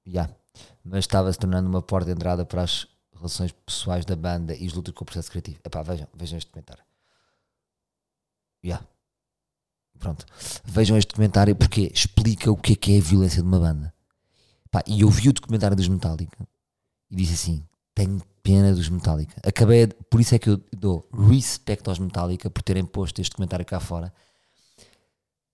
Já. 0.06 0.39
Mas 0.84 1.00
estava 1.00 1.32
se 1.32 1.38
tornando 1.38 1.68
uma 1.68 1.82
porta 1.82 2.06
de 2.06 2.12
entrada 2.12 2.44
para 2.44 2.62
as 2.62 2.86
relações 3.14 3.52
pessoais 3.52 4.04
da 4.04 4.16
banda 4.16 4.54
e 4.54 4.66
os 4.66 4.72
lutas 4.72 4.94
com 4.94 5.02
o 5.02 5.06
processo 5.06 5.30
criativo. 5.30 5.58
Epá, 5.64 5.82
vejam, 5.82 6.08
vejam 6.14 6.38
este 6.38 6.48
documentário. 6.48 6.82
Já. 8.62 8.82
Pronto. 9.98 10.24
Vejam 10.64 10.96
este 10.96 11.08
documentário 11.08 11.54
porque 11.54 11.90
explica 11.94 12.50
o 12.50 12.56
que 12.56 12.72
é 12.72 12.76
que 12.76 12.94
é 12.94 12.98
a 12.98 13.02
violência 13.02 13.42
de 13.42 13.48
uma 13.48 13.60
banda. 13.60 13.92
Pá, 14.70 14.82
e 14.86 15.02
eu 15.02 15.10
vi 15.10 15.28
o 15.28 15.32
documentário 15.32 15.76
dos 15.76 15.88
Metallica 15.88 16.46
e 17.10 17.16
disse 17.16 17.34
assim: 17.34 17.64
tenho 17.94 18.22
pena 18.42 18.74
dos 18.74 18.88
Metallica. 18.88 19.40
Acabei, 19.46 19.86
por 19.86 20.20
isso 20.20 20.34
é 20.34 20.38
que 20.38 20.48
eu 20.48 20.62
dou 20.72 21.06
respeito 21.12 21.90
aos 21.90 21.98
Metallica 21.98 22.48
por 22.48 22.62
terem 22.62 22.84
posto 22.84 23.20
este 23.20 23.32
documentário 23.32 23.66
cá 23.66 23.78
fora. 23.78 24.12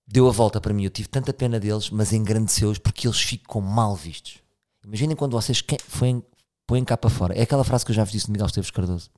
deu 0.07 0.29
a 0.29 0.31
volta 0.31 0.61
para 0.61 0.73
mim. 0.73 0.85
Eu 0.85 0.89
tive 0.89 1.09
tanta 1.09 1.33
pena 1.33 1.59
deles, 1.59 1.89
mas 1.89 2.13
engrandeceu-os 2.13 2.77
porque 2.77 3.07
eles 3.07 3.19
ficam 3.19 3.59
mal 3.59 3.95
vistos. 3.95 4.39
Imaginem 4.87 5.17
quando 5.17 5.33
vocês 5.33 5.61
põem, 5.99 6.23
põem 6.65 6.85
cá 6.85 6.95
para 6.95 7.09
fora. 7.09 7.33
É 7.37 7.41
aquela 7.41 7.65
frase 7.65 7.85
que 7.85 7.91
eu 7.91 7.95
já 7.95 8.05
vos 8.05 8.11
disse 8.11 8.27
de 8.27 8.31
Miguel 8.31 8.47
Esteves 8.47 8.71
Cardoso 8.71 9.09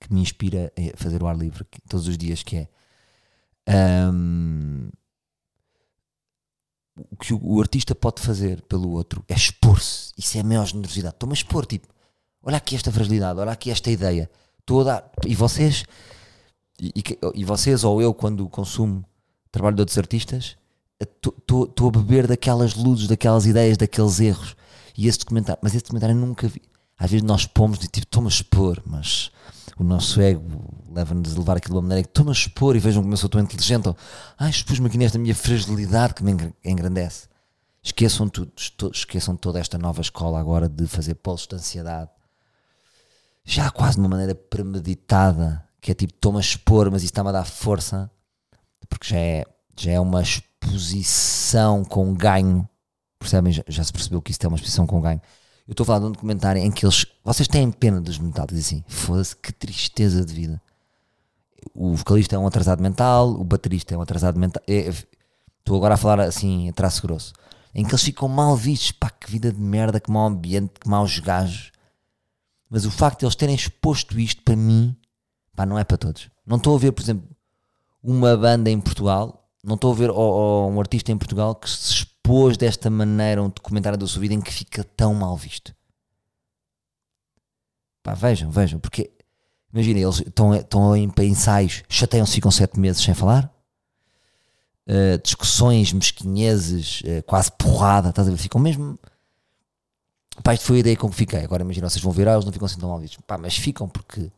que 0.00 0.12
me 0.12 0.20
inspira 0.20 0.72
a 0.76 0.96
fazer 0.96 1.22
o 1.22 1.26
ar 1.26 1.36
livre 1.36 1.64
todos 1.88 2.08
os 2.08 2.18
dias, 2.18 2.42
que 2.42 2.56
é 2.56 2.68
ahm, 3.66 4.88
o 7.10 7.16
que 7.16 7.32
o, 7.32 7.60
artista 7.60 7.94
pode 7.94 8.20
fazer 8.20 8.60
pelo 8.62 8.90
outro 8.90 9.24
é 9.28 9.34
expor-se. 9.34 10.12
Isso 10.18 10.36
é 10.36 10.40
a 10.40 10.44
maior 10.44 10.66
generosidade. 10.66 11.14
Estou-me 11.14 11.32
a 11.32 11.34
expor, 11.34 11.64
tipo, 11.64 11.88
olha 12.42 12.56
aqui 12.56 12.76
esta 12.76 12.92
fragilidade, 12.92 13.38
olha 13.38 13.52
aqui 13.52 13.70
esta 13.70 13.90
ideia. 13.90 14.30
Estou 14.58 14.80
a 14.82 14.84
dar. 14.84 15.10
E 15.26 15.34
vocês, 15.34 15.84
e, 16.80 16.92
e 16.96 17.02
e 17.34 17.44
vocês 17.44 17.84
ou 17.84 18.02
eu, 18.02 18.12
quando 18.12 18.48
consumo 18.48 19.04
trabalho 19.50 19.76
de 19.76 19.82
outros 19.82 19.98
artistas, 19.98 20.56
estou 21.00 21.88
a 21.88 21.90
beber 21.90 22.26
daquelas 22.26 22.74
luzes, 22.74 23.08
daquelas 23.08 23.46
ideias, 23.46 23.76
daqueles 23.76 24.20
erros. 24.20 24.56
E 24.96 25.08
esse 25.08 25.18
documentário, 25.18 25.60
mas 25.62 25.74
esse 25.74 25.84
documentário 25.84 26.14
eu 26.16 26.20
nunca 26.20 26.46
vi. 26.48 26.62
Às 26.98 27.10
vezes 27.10 27.24
nós 27.26 27.46
pomos 27.46 27.78
e 27.78 27.88
tipo, 27.88 28.06
estou-me 28.06 28.28
a 28.28 28.30
expor, 28.30 28.82
mas 28.86 29.30
o 29.76 29.82
nosso 29.82 30.20
ego 30.20 30.42
leva-nos 30.92 31.34
a 31.34 31.38
levar 31.38 31.56
aquilo 31.56 31.74
de 31.74 31.76
uma 31.78 31.82
maneira 31.82 32.02
que 32.02 32.10
estou-me 32.10 32.30
a 32.30 32.32
expor 32.32 32.76
e 32.76 32.78
vejam 32.78 33.02
como 33.02 33.12
eu 33.12 33.16
sou 33.16 33.28
tão 33.28 33.40
inteligente. 33.40 33.88
Ou, 33.88 33.96
ah, 34.38 34.48
expus-me 34.48 34.86
aqui 34.86 34.98
nesta 34.98 35.18
minha 35.18 35.34
fragilidade 35.34 36.14
que 36.14 36.22
me 36.22 36.32
engr- 36.32 36.54
engrandece. 36.64 37.28
Esqueçam 37.82 38.28
tudo, 38.28 38.52
esqueçam 38.92 39.34
toda 39.34 39.58
esta 39.58 39.76
nova 39.76 40.00
escola 40.00 40.38
agora 40.38 40.68
de 40.68 40.86
fazer 40.86 41.16
polos 41.16 41.46
de 41.48 41.56
ansiedade. 41.56 42.10
Já 43.44 43.70
quase 43.72 43.94
de 43.94 44.00
uma 44.00 44.08
maneira 44.10 44.36
premeditada, 44.36 45.66
que 45.80 45.90
é 45.90 45.94
tipo, 45.94 46.14
estou-me 46.14 46.38
a 46.38 46.40
expor, 46.40 46.88
mas 46.92 47.02
isso 47.02 47.10
está-me 47.10 47.30
a 47.30 47.32
dar 47.32 47.44
força, 47.44 48.08
porque 48.88 49.08
já 49.08 49.18
é, 49.18 49.44
já 49.76 49.90
é 49.90 49.98
uma 49.98 50.22
exposição 50.22 51.84
com 51.84 52.14
ganho. 52.14 52.68
Percebem? 53.22 53.52
Já, 53.52 53.62
já 53.66 53.84
se 53.84 53.92
percebeu 53.92 54.20
que 54.20 54.30
isto 54.30 54.44
é 54.44 54.48
uma 54.48 54.56
exposição 54.56 54.86
com 54.86 55.00
ganho. 55.00 55.20
Eu 55.66 55.72
estou 55.72 55.84
a 55.84 55.86
falar 55.86 56.00
de 56.00 56.06
um 56.06 56.12
documentário 56.12 56.60
em 56.60 56.70
que 56.70 56.84
eles. 56.84 57.06
Vocês 57.24 57.48
têm 57.48 57.70
pena 57.70 58.00
dos 58.00 58.18
dizem 58.18 58.78
assim: 58.78 58.84
foda-se, 58.88 59.36
que 59.36 59.52
tristeza 59.52 60.24
de 60.24 60.34
vida. 60.34 60.60
O 61.74 61.94
vocalista 61.94 62.34
é 62.34 62.38
um 62.38 62.46
atrasado 62.46 62.82
mental, 62.82 63.30
o 63.30 63.44
baterista 63.44 63.94
é 63.94 63.98
um 63.98 64.02
atrasado 64.02 64.38
mental. 64.38 64.62
é- 64.66 64.88
é- 64.88 64.94
Estou 65.60 65.76
agora 65.76 65.94
a 65.94 65.96
falar 65.96 66.18
assim, 66.20 66.68
a 66.68 66.72
traço 66.72 67.00
grosso. 67.02 67.32
Em 67.72 67.84
que 67.84 67.92
eles 67.92 68.02
ficam 68.02 68.28
mal 68.28 68.56
vistos. 68.56 68.90
Pá, 68.90 69.08
que 69.08 69.30
vida 69.30 69.52
de 69.52 69.60
merda, 69.60 70.00
que 70.00 70.10
mau 70.10 70.26
ambiente, 70.26 70.72
que 70.80 70.88
maus 70.88 71.20
gajos. 71.20 71.70
Mas 72.68 72.84
o 72.84 72.90
facto 72.90 73.20
de 73.20 73.26
eles 73.26 73.36
terem 73.36 73.54
exposto 73.54 74.18
isto 74.18 74.42
para 74.42 74.56
mim, 74.56 74.96
pá, 75.54 75.64
não 75.64 75.78
é 75.78 75.84
para 75.84 75.96
todos. 75.96 76.28
Não 76.44 76.56
estou 76.56 76.74
a 76.74 76.78
ver, 76.80 76.90
por 76.90 77.02
exemplo, 77.02 77.28
uma 78.02 78.36
banda 78.36 78.68
em 78.68 78.80
Portugal, 78.80 79.48
não 79.62 79.76
estou 79.76 79.92
a 79.92 79.94
ver 79.94 80.10
ou, 80.10 80.16
ou 80.18 80.70
um 80.72 80.80
artista 80.80 81.12
em 81.12 81.16
Portugal 81.16 81.54
que 81.54 81.70
se 81.70 81.94
expôs 82.24 82.56
desta 82.56 82.88
maneira 82.88 83.42
um 83.42 83.48
documentário 83.48 83.98
da 83.98 84.06
sua 84.06 84.20
vida 84.20 84.32
em 84.34 84.40
que 84.40 84.52
fica 84.52 84.84
tão 84.84 85.12
mal 85.14 85.36
visto. 85.36 85.74
Pá, 88.02 88.14
vejam, 88.14 88.50
vejam, 88.50 88.78
porque 88.78 89.10
imagina, 89.72 90.00
eles 90.00 90.20
estão, 90.20 90.54
estão 90.54 90.96
em 90.96 91.12
ensaios, 91.22 91.82
chateiam-se 91.88 92.34
ficam 92.34 92.50
sete 92.50 92.78
meses 92.78 93.02
sem 93.02 93.14
falar. 93.14 93.52
Uh, 94.86 95.16
discussões 95.22 95.92
mesquinheses, 95.92 97.02
uh, 97.02 97.22
quase 97.24 97.52
porrada, 97.52 98.08
estás 98.10 98.26
a 98.26 98.30
ver? 98.30 98.36
Ficam 98.36 98.60
mesmo. 98.60 98.98
Pá, 100.42 100.54
isto 100.54 100.66
foi 100.66 100.76
a 100.76 100.80
ideia 100.80 100.96
com 100.96 101.08
que 101.08 101.14
fiquei. 101.16 101.40
Agora 101.40 101.62
imagina, 101.62 101.88
vocês 101.88 102.02
vão 102.02 102.12
ver, 102.12 102.26
ah, 102.28 102.32
eles 102.32 102.44
não 102.44 102.52
ficam 102.52 102.66
assim 102.66 102.78
tão 102.78 102.88
mal 102.88 102.98
vistos. 102.98 103.20
Pá, 103.26 103.38
mas 103.38 103.56
ficam 103.56 103.88
porque 103.88 104.30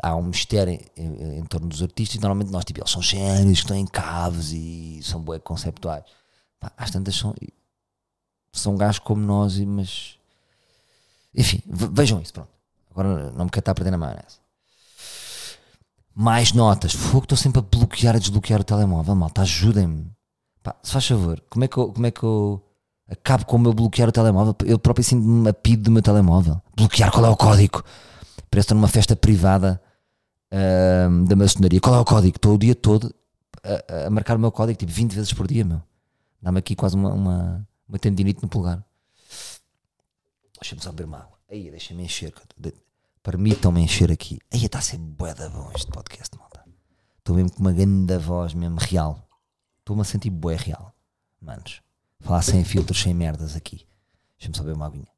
há 0.00 0.14
um 0.14 0.22
mistério 0.22 0.72
em, 0.96 1.04
em- 1.04 1.38
em 1.38 1.44
torno 1.44 1.66
dos 1.68 1.82
artistas 1.82 2.16
e 2.16 2.20
normalmente 2.20 2.52
nós, 2.52 2.64
tipo, 2.64 2.78
eles 2.80 2.90
são 2.90 3.02
génios, 3.02 3.58
que 3.60 3.64
estão 3.64 3.76
em 3.76 3.86
caves 3.86 4.52
e 4.52 5.00
são 5.02 5.20
bué 5.20 5.38
conceptuais. 5.40 6.04
Pá, 6.64 6.72
às 6.78 6.90
tantas 6.90 7.14
são, 7.14 7.34
são 8.52 8.74
gajos 8.76 8.98
como 9.00 9.20
nós, 9.20 9.58
mas 9.60 10.16
enfim, 11.34 11.60
ve- 11.66 11.88
vejam 11.92 12.20
isso, 12.22 12.32
pronto. 12.32 12.48
Agora 12.90 13.30
não 13.32 13.44
me 13.44 13.50
quero 13.50 13.60
estar 13.60 13.72
a 13.72 13.74
perder 13.74 13.90
na 13.90 13.98
maionese. 13.98 14.38
Mais 16.14 16.52
notas. 16.52 16.92
Fogo, 16.94 17.24
estou 17.24 17.36
sempre 17.36 17.58
a 17.58 17.62
bloquear, 17.62 18.14
a 18.16 18.18
desbloquear 18.18 18.60
o 18.60 18.64
telemóvel, 18.64 19.14
malta, 19.14 19.42
ajudem-me. 19.42 20.10
Se 20.82 20.92
faz 20.92 21.06
favor, 21.06 21.42
como 21.50 21.64
é 21.64 21.68
que 21.68 21.76
eu, 21.76 21.92
como 21.92 22.06
é 22.06 22.10
que 22.10 22.22
eu 22.22 22.62
acabo 23.10 23.44
com 23.44 23.56
o 23.56 23.58
meu 23.58 23.74
bloquear 23.74 24.08
o 24.08 24.12
telemóvel? 24.12 24.56
Eu 24.64 24.78
próprio 24.78 25.04
sinto-me 25.04 25.48
a 25.48 25.52
pido 25.52 25.82
do 25.82 25.90
meu 25.90 26.00
telemóvel. 26.00 26.62
Bloquear, 26.74 27.10
qual 27.12 27.26
é 27.26 27.28
o 27.28 27.36
código? 27.36 27.82
Parece 28.50 28.64
estou 28.66 28.76
numa 28.76 28.88
festa 28.88 29.14
privada 29.14 29.82
ahm, 30.50 31.24
da 31.24 31.36
maçonaria. 31.36 31.80
Qual 31.80 31.94
é 31.94 31.98
o 31.98 32.04
código? 32.04 32.36
Estou 32.36 32.54
o 32.54 32.58
dia 32.58 32.74
todo 32.74 33.12
a, 33.62 34.06
a 34.06 34.10
marcar 34.10 34.36
o 34.36 34.40
meu 34.40 34.50
código, 34.52 34.78
tipo 34.78 34.92
20 34.92 35.12
vezes 35.12 35.32
por 35.34 35.46
dia, 35.46 35.64
meu. 35.64 35.82
Dá-me 36.44 36.58
aqui 36.58 36.76
quase 36.76 36.94
uma, 36.94 37.10
uma, 37.10 37.68
uma 37.88 37.98
tendinite 37.98 38.42
no 38.42 38.50
pulgar. 38.50 38.84
Deixa-me 40.60 40.82
só 40.82 40.90
beber 40.90 41.06
uma 41.06 41.20
água. 41.20 41.38
Aí, 41.50 41.70
deixa-me 41.70 42.02
encher. 42.02 42.34
Permitam-me 43.22 43.80
encher 43.80 44.12
aqui. 44.12 44.38
Aí, 44.52 44.66
está 44.66 44.78
a 44.78 44.82
ser 44.82 44.98
bué 44.98 45.32
da 45.32 45.48
bom 45.48 45.72
este 45.74 45.90
podcast, 45.90 46.36
malta. 46.36 46.62
Estou 47.16 47.34
mesmo 47.34 47.50
com 47.50 47.60
uma 47.60 47.72
grande 47.72 48.18
voz 48.18 48.52
mesmo 48.52 48.76
real. 48.78 49.26
Estou-me 49.78 50.02
a 50.02 50.04
sentir 50.04 50.28
bué 50.28 50.56
real. 50.56 50.94
Manos. 51.40 51.80
Falar 52.20 52.42
sem 52.42 52.62
filtros, 52.62 53.00
sem 53.00 53.14
merdas 53.14 53.56
aqui. 53.56 53.86
Deixa-me 54.36 54.54
só 54.54 54.64
beber 54.64 54.76
uma 54.76 54.86
aguinha. 54.88 55.08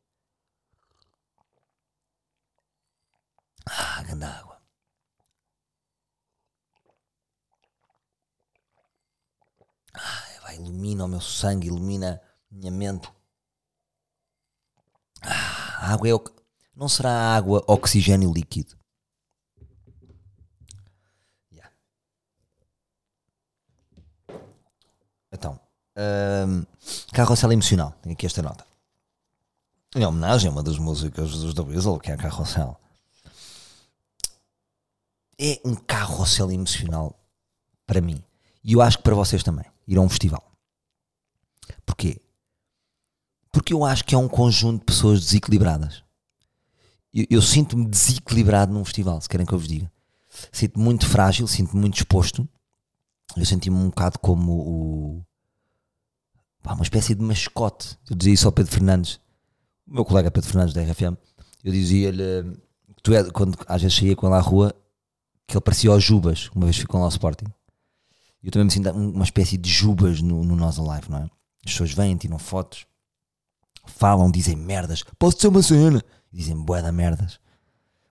Ah, 3.68 4.00
grande 4.04 4.24
água. 4.26 4.62
Ah, 9.92 10.25
ilumina 10.54 11.04
o 11.04 11.08
meu 11.08 11.20
sangue, 11.20 11.68
ilumina 11.68 12.20
a 12.50 12.54
minha 12.54 12.70
mente. 12.70 13.08
Ah, 15.22 15.86
a 15.88 15.92
água 15.94 16.08
é. 16.08 16.14
ox- 16.14 16.32
Não 16.74 16.88
será 16.88 17.34
água 17.36 17.62
oxigênio 17.66 18.32
líquido? 18.32 18.76
Então, 25.32 25.58
hum, 26.48 26.64
Carrossel 27.12 27.52
Emocional. 27.52 27.92
Tenho 28.02 28.14
aqui 28.14 28.26
esta 28.26 28.42
nota. 28.42 28.64
Em 29.94 30.04
homenagem 30.04 30.48
a 30.48 30.52
uma 30.52 30.62
das 30.62 30.78
músicas 30.78 31.30
dos 31.32 31.54
The 31.54 31.62
Weasel, 31.62 31.98
que 31.98 32.10
é 32.10 32.14
a 32.14 32.18
Carrossel. 32.18 32.78
É 35.38 35.60
um 35.64 35.74
carrossel 35.74 36.50
emocional 36.50 37.14
para 37.86 38.00
mim. 38.00 38.22
E 38.64 38.72
eu 38.72 38.80
acho 38.80 38.96
que 38.98 39.02
para 39.04 39.14
vocês 39.14 39.42
também. 39.42 39.66
Ir 39.86 39.96
a 39.98 40.00
um 40.00 40.08
festival. 40.08 40.52
Porquê? 41.84 42.20
Porque 43.52 43.72
eu 43.72 43.84
acho 43.84 44.04
que 44.04 44.14
é 44.14 44.18
um 44.18 44.28
conjunto 44.28 44.80
de 44.80 44.84
pessoas 44.84 45.20
desequilibradas. 45.20 46.02
Eu, 47.12 47.24
eu 47.30 47.42
sinto-me 47.42 47.86
desequilibrado 47.86 48.72
num 48.72 48.84
festival, 48.84 49.20
se 49.20 49.28
querem 49.28 49.46
que 49.46 49.54
eu 49.54 49.58
vos 49.58 49.68
diga. 49.68 49.90
Sinto-me 50.52 50.84
muito 50.84 51.06
frágil, 51.06 51.46
sinto-me 51.46 51.80
muito 51.80 51.96
exposto. 51.96 52.46
Eu 53.36 53.44
senti-me 53.44 53.76
um 53.76 53.86
bocado 53.86 54.18
como 54.18 54.52
o. 54.52 55.22
uma 56.64 56.82
espécie 56.82 57.14
de 57.14 57.22
mascote. 57.22 57.98
Eu 58.10 58.16
dizia 58.16 58.34
isso 58.34 58.46
ao 58.46 58.52
Pedro 58.52 58.72
Fernandes, 58.72 59.18
o 59.86 59.94
meu 59.94 60.04
colega 60.04 60.30
Pedro 60.30 60.48
Fernandes 60.50 60.74
da 60.74 60.82
RFM. 60.82 61.16
Eu 61.64 61.72
dizia-lhe, 61.72 62.22
eh, 62.22 62.44
tu 63.02 63.14
é, 63.14 63.24
quando 63.30 63.58
às 63.66 63.82
vezes 63.82 63.96
saía 63.96 64.14
com 64.14 64.26
ele 64.26 64.36
à 64.36 64.40
rua, 64.40 64.74
que 65.46 65.56
ele 65.56 65.62
parecia 65.62 65.90
aos 65.90 66.04
Jubas, 66.04 66.50
uma 66.54 66.66
vez 66.66 66.76
ficou 66.76 67.00
lá 67.00 67.06
ao 67.06 67.10
Sporting. 67.10 67.46
Eu 68.42 68.50
também 68.50 68.66
me 68.66 68.70
sinto 68.70 68.90
uma 68.90 69.24
espécie 69.24 69.56
de 69.56 69.68
Jubas 69.68 70.20
no, 70.22 70.44
no 70.44 70.54
Nós 70.54 70.78
não 70.78 71.18
é? 71.18 71.22
As 71.64 71.72
pessoas 71.72 71.92
vêm, 71.92 72.16
tiram 72.16 72.38
fotos, 72.38 72.86
falam, 73.86 74.30
dizem 74.30 74.56
merdas. 74.56 75.02
Posso 75.18 75.40
ser 75.40 75.48
uma 75.48 75.62
cena? 75.62 76.02
Dizem 76.32 76.56
bué 76.56 76.82
da 76.82 76.92
merdas. 76.92 77.40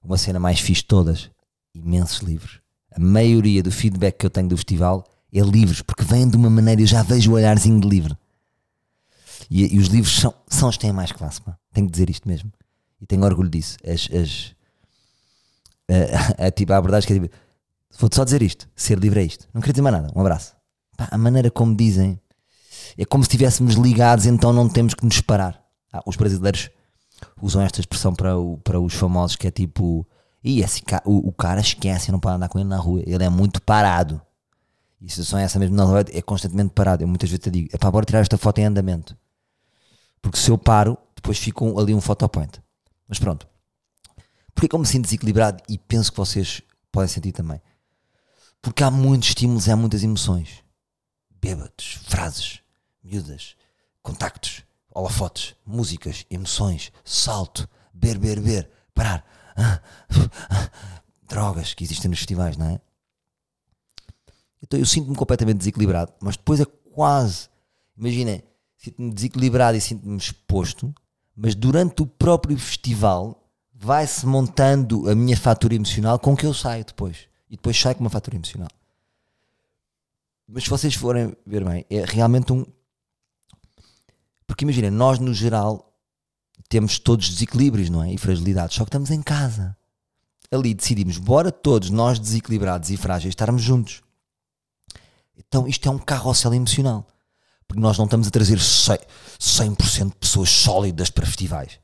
Uma 0.03 0.17
cena 0.17 0.39
mais 0.39 0.59
fixe 0.59 0.83
todas. 0.83 1.29
Imensos 1.73 2.19
livros. 2.19 2.59
A 2.91 2.99
maioria 2.99 3.63
do 3.63 3.71
feedback 3.71 4.17
que 4.17 4.25
eu 4.25 4.29
tenho 4.29 4.47
do 4.47 4.57
festival 4.57 5.05
é 5.33 5.41
livros, 5.41 5.81
porque 5.81 6.03
vêm 6.03 6.27
de 6.27 6.37
uma 6.37 6.49
maneira, 6.49 6.81
eu 6.81 6.87
já 6.87 7.03
vejo 7.03 7.31
o 7.31 7.35
olharzinho 7.35 7.79
de 7.79 7.87
livro. 7.87 8.17
E, 9.49 9.75
e 9.75 9.79
os 9.79 9.87
livros 9.87 10.15
são, 10.15 10.33
são 10.47 10.69
os 10.69 10.77
que 10.77 10.81
têm 10.81 10.93
mais 10.93 11.11
classe, 11.11 11.41
pá. 11.41 11.57
Tenho 11.73 11.87
que 11.87 11.91
dizer 11.91 12.09
isto 12.09 12.27
mesmo. 12.27 12.51
E 13.01 13.05
tenho 13.05 13.23
orgulho 13.23 13.49
disso. 13.49 13.77
As, 13.85 14.07
as, 14.11 14.55
a, 16.39 16.45
a, 16.47 16.51
tipo, 16.51 16.71
a 16.73 16.77
é 16.77 17.01
que 17.01 17.13
é 17.13 17.19
tipo, 17.19 17.35
vou-te 17.97 18.15
só 18.15 18.23
dizer 18.23 18.41
isto: 18.41 18.67
ser 18.75 18.97
livre 18.97 19.19
é 19.21 19.23
isto. 19.23 19.47
Não 19.53 19.61
queria 19.61 19.73
dizer 19.73 19.81
mais 19.81 19.95
nada. 19.95 20.11
Um 20.15 20.21
abraço. 20.21 20.55
Pá, 20.97 21.07
a 21.11 21.17
maneira 21.17 21.49
como 21.51 21.75
dizem 21.75 22.19
é 22.97 23.05
como 23.05 23.23
se 23.23 23.27
estivéssemos 23.29 23.75
ligados, 23.75 24.25
então 24.25 24.53
não 24.53 24.69
temos 24.69 24.93
que 24.93 25.05
nos 25.05 25.19
parar. 25.21 25.61
Ah, 25.91 26.01
os 26.05 26.15
brasileiros 26.15 26.69
usam 27.41 27.61
esta 27.61 27.79
expressão 27.79 28.13
para, 28.13 28.37
o- 28.37 28.57
para 28.57 28.79
os 28.79 28.93
famosos 28.93 29.35
que 29.35 29.47
é 29.47 29.51
tipo. 29.51 30.07
E 30.43 30.61
esse 30.61 30.81
ca- 30.81 31.01
o, 31.05 31.29
o 31.29 31.33
cara 31.33 31.59
esquece, 31.59 32.09
eu 32.09 32.13
não 32.13 32.19
pode 32.19 32.35
andar 32.35 32.49
com 32.49 32.59
ele 32.59 32.69
na 32.69 32.77
rua. 32.77 33.01
Ele 33.05 33.23
é 33.23 33.29
muito 33.29 33.61
parado. 33.61 34.21
E 35.01 35.07
a 35.07 35.09
situação 35.09 35.39
é 35.39 35.43
essa 35.43 35.57
mesmo, 35.59 35.75
rua 35.83 36.05
é 36.11 36.21
constantemente 36.21 36.71
parado. 36.73 37.03
Eu 37.03 37.07
muitas 37.07 37.29
vezes 37.29 37.43
te 37.43 37.49
digo: 37.51 37.69
é 37.73 37.77
para 37.77 37.91
bora 37.91 38.05
tirar 38.05 38.19
esta 38.19 38.37
foto 38.37 38.59
em 38.59 38.65
andamento. 38.65 39.17
Porque 40.21 40.37
se 40.37 40.49
eu 40.49 40.57
paro, 40.57 40.97
depois 41.15 41.37
fica 41.37 41.63
um- 41.63 41.77
ali 41.79 41.93
um 41.93 42.01
photopoint. 42.01 42.61
Mas 43.07 43.19
pronto. 43.19 43.47
Porque 44.53 44.67
como 44.69 44.81
me 44.83 44.87
sinto 44.87 45.03
desequilibrado 45.03 45.61
e 45.67 45.77
penso 45.77 46.11
que 46.11 46.17
vocês 46.17 46.61
podem 46.91 47.07
sentir 47.09 47.31
também. 47.31 47.59
Porque 48.65 48.83
há 48.83 48.89
muitos 48.89 49.29
estímulos 49.29 49.67
e 49.67 49.71
há 49.71 49.75
muitas 49.75 50.01
emoções. 50.01 50.63
bêbados, 51.39 51.99
frases, 52.07 52.61
miúdas, 53.03 53.55
contactos, 54.01 54.63
holofotes, 54.89 55.55
músicas, 55.63 56.25
emoções, 56.31 56.91
salto, 57.03 57.69
beber, 57.93 58.17
beber, 58.17 58.41
beber, 58.41 58.71
parar, 58.91 59.23
ah, 59.55 59.79
ah, 60.49 60.71
drogas 61.29 61.75
que 61.75 61.83
existem 61.83 62.09
nos 62.09 62.17
festivais, 62.17 62.57
não 62.57 62.67
é? 62.67 62.81
Então 64.63 64.79
eu 64.79 64.85
sinto-me 64.87 65.15
completamente 65.15 65.59
desequilibrado, 65.59 66.11
mas 66.19 66.35
depois 66.35 66.59
é 66.59 66.65
quase, 66.65 67.47
imagina, 67.95 68.43
sinto-me 68.77 69.13
desequilibrado 69.13 69.77
e 69.77 69.81
sinto-me 69.81 70.17
exposto, 70.17 70.91
mas 71.35 71.53
durante 71.53 72.01
o 72.01 72.07
próprio 72.07 72.57
festival 72.57 73.47
vai-se 73.71 74.25
montando 74.25 75.07
a 75.07 75.13
minha 75.13 75.37
fatura 75.37 75.75
emocional 75.75 76.17
com 76.17 76.35
que 76.35 76.47
eu 76.47 76.53
saio 76.55 76.83
depois. 76.83 77.27
E 77.49 77.55
depois 77.55 77.79
saio 77.79 77.95
com 77.95 78.03
uma 78.03 78.09
fatura 78.09 78.35
emocional. 78.35 78.69
Mas 80.47 80.63
se 80.63 80.69
vocês 80.69 80.93
forem 80.93 81.35
ver 81.45 81.63
bem, 81.63 81.85
é 81.89 82.03
realmente 82.05 82.51
um. 82.53 82.65
Porque 84.45 84.63
imagina, 84.63 84.91
nós 84.91 85.19
no 85.19 85.33
geral 85.33 85.93
temos 86.69 86.99
todos 86.99 87.29
desequilíbrios, 87.29 87.89
não 87.89 88.03
é? 88.03 88.13
E 88.13 88.17
fragilidades, 88.17 88.75
só 88.75 88.83
que 88.83 88.89
estamos 88.89 89.11
em 89.11 89.21
casa. 89.21 89.75
Ali 90.51 90.73
decidimos, 90.73 91.17
bora 91.17 91.51
todos 91.51 91.89
nós 91.89 92.19
desequilibrados 92.19 92.89
e 92.89 92.97
frágeis 92.97 93.31
estarmos 93.31 93.61
juntos. 93.61 94.03
Então 95.37 95.67
isto 95.67 95.87
é 95.87 95.91
um 95.91 95.97
carrossel 95.97 96.53
emocional. 96.53 97.07
Porque 97.67 97.81
nós 97.81 97.97
não 97.97 98.05
estamos 98.05 98.27
a 98.27 98.31
trazer 98.31 98.57
100%, 98.57 99.07
100 99.39 99.73
de 100.07 100.15
pessoas 100.15 100.49
sólidas 100.49 101.09
para 101.09 101.25
festivais. 101.25 101.79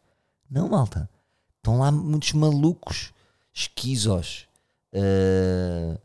Não, 0.50 0.70
malta. 0.70 1.10
Estão 1.58 1.80
lá 1.80 1.91
muitos 1.91 2.34
malucos, 2.34 3.12
esquisos. 3.53 4.48
Uh, 4.93 6.00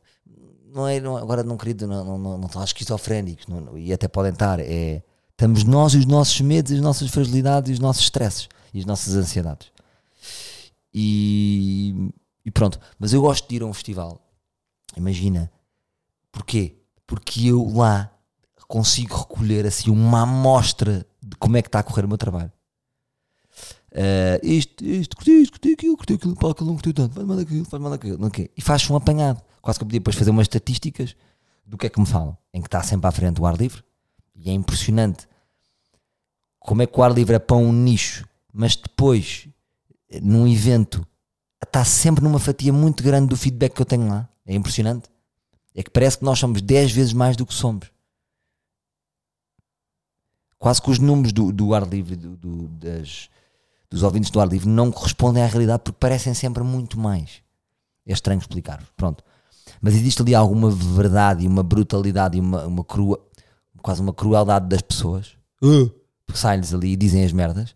não 0.73 0.87
é, 0.87 1.01
não, 1.01 1.17
agora 1.17 1.43
não 1.43 1.57
querido, 1.57 1.87
não, 1.87 2.05
não, 2.05 2.19
não, 2.19 2.39
não 2.39 2.47
estão 2.47 2.63
esquizofrénicos. 2.63 3.47
Não, 3.47 3.79
e 3.79 3.93
até 3.93 4.07
podem 4.09 4.33
estar. 4.33 4.61
É, 4.61 5.03
estamos 5.31 5.65
nós 5.65 5.95
e 5.95 5.99
os 5.99 6.07
nossos 6.07 6.41
medos, 6.41 6.73
as 6.73 6.81
nossas 6.81 7.11
fragilidades, 7.11 7.73
os 7.73 7.79
nossos 7.79 8.03
stresses 8.05 8.49
e 8.75 8.81
as 8.81 8.85
nossas 8.85 9.15
ansiedades. 9.15 9.71
E, 10.93 12.11
e 12.45 12.51
pronto. 12.51 12.79
Mas 12.99 13.13
eu 13.13 13.21
gosto 13.21 13.49
de 13.49 13.57
ir 13.57 13.63
a 13.63 13.67
um 13.67 13.73
festival. 13.73 14.21
Imagina. 14.97 15.51
Porquê? 16.31 16.77
Porque 17.07 17.49
eu 17.49 17.71
lá 17.75 18.11
consigo 18.69 19.17
recolher 19.17 19.67
assim 19.67 19.91
uma 19.91 20.23
amostra 20.23 21.07
de 21.23 21.37
como 21.37 21.57
é 21.57 21.63
que 21.63 21.69
está 21.69 21.79
a 21.79 21.83
correr 21.83 22.05
o 22.05 22.09
meu 22.09 22.19
trabalho. 22.19 22.53
Uh, 23.97 24.39
isto, 24.43 24.85
isto, 24.85 25.17
curti 25.17 25.31
isto, 25.31 25.53
curti 25.53 25.73
aquilo, 25.73 25.97
curti 25.97 26.13
aquilo, 26.13 26.37
pá, 26.37 26.51
aquilo 26.51 26.67
não 26.67 26.75
curti 26.75 26.93
tanto, 26.93 27.15
faz 27.15 27.27
mal 27.27 27.39
aquilo, 27.39 27.65
faz 27.65 27.83
mal 27.83 27.93
aquilo, 27.95 28.19
não 28.19 28.29
quê? 28.29 28.51
E 28.55 28.61
faz 28.61 28.89
um 28.91 28.97
apanhado. 28.97 29.41
Quase 29.63 29.79
que 29.79 29.85
eu 29.85 29.87
podia 29.87 30.01
depois 30.01 30.17
fazer 30.17 30.31
umas 30.31 30.45
estatísticas 30.45 31.17
do 31.65 31.79
que 31.79 31.87
é 31.87 31.89
que 31.89 31.99
me 31.99 32.05
falam, 32.05 32.37
em 32.53 32.61
que 32.61 32.69
está 32.69 32.83
sempre 32.83 33.07
à 33.07 33.11
frente 33.11 33.41
o 33.41 33.47
ar 33.47 33.57
livre. 33.57 33.83
E 34.35 34.51
é 34.51 34.53
impressionante 34.53 35.27
como 36.61 36.83
é 36.83 36.87
que 36.87 37.01
o 37.01 37.03
ar 37.03 37.11
livre 37.11 37.37
é 37.37 37.39
para 37.39 37.57
um 37.57 37.73
nicho, 37.73 38.29
mas 38.53 38.77
depois, 38.77 39.49
num 40.21 40.47
evento, 40.47 41.07
está 41.65 41.85
sempre 41.85 42.23
numa 42.23 42.39
fatia 42.39 42.73
muito 42.73 43.03
grande 43.03 43.29
do 43.29 43.37
feedback 43.37 43.75
que 43.75 43.81
eu 43.81 43.87
tenho 43.87 44.09
lá. 44.09 44.29
É 44.45 44.55
impressionante. 44.55 45.09
É 45.75 45.83
que 45.83 45.91
parece 45.91 46.19
que 46.19 46.25
nós 46.25 46.39
somos 46.39 46.61
10 46.61 46.93
vezes 46.93 47.13
mais 47.13 47.37
do 47.37 47.47
que 47.47 47.55
somos. 47.55 47.91
Quase 50.59 50.83
que 50.83 50.91
os 50.91 50.99
números 50.99 51.33
do, 51.33 51.53
do 51.53 51.73
ar 51.73 51.87
livre, 51.87 52.17
do, 52.17 52.37
do, 52.37 52.69
das, 52.69 53.31
dos 53.91 54.03
ouvintes 54.03 54.31
do 54.31 54.41
ar 54.41 54.49
livre 54.49 54.69
não 54.69 54.91
correspondem 54.91 55.43
à 55.43 55.47
realidade 55.47 55.83
porque 55.85 55.99
parecem 55.99 56.35
sempre 56.35 56.63
muito 56.63 56.99
mais. 56.99 57.43
É 58.07 58.13
estranho 58.13 58.41
explicar. 58.41 58.83
Pronto. 58.97 59.23
Mas 59.81 59.95
existe 59.95 60.23
ali 60.23 60.35
alguma 60.35 60.71
verdade 60.71 61.45
e 61.45 61.49
uma 61.49 61.63
brutalidade 61.63 62.37
e 62.37 62.41
uma, 62.41 62.65
uma 62.67 62.85
crua, 62.85 63.21
quase 63.83 64.01
uma 64.01 64.13
crueldade 64.13 64.69
das 64.69 64.83
pessoas 64.83 65.37
uh. 65.63 65.91
que 66.27 66.39
saem-lhes 66.39 66.73
ali 66.73 66.93
e 66.93 66.97
dizem 66.97 67.25
as 67.25 67.33
merdas 67.33 67.75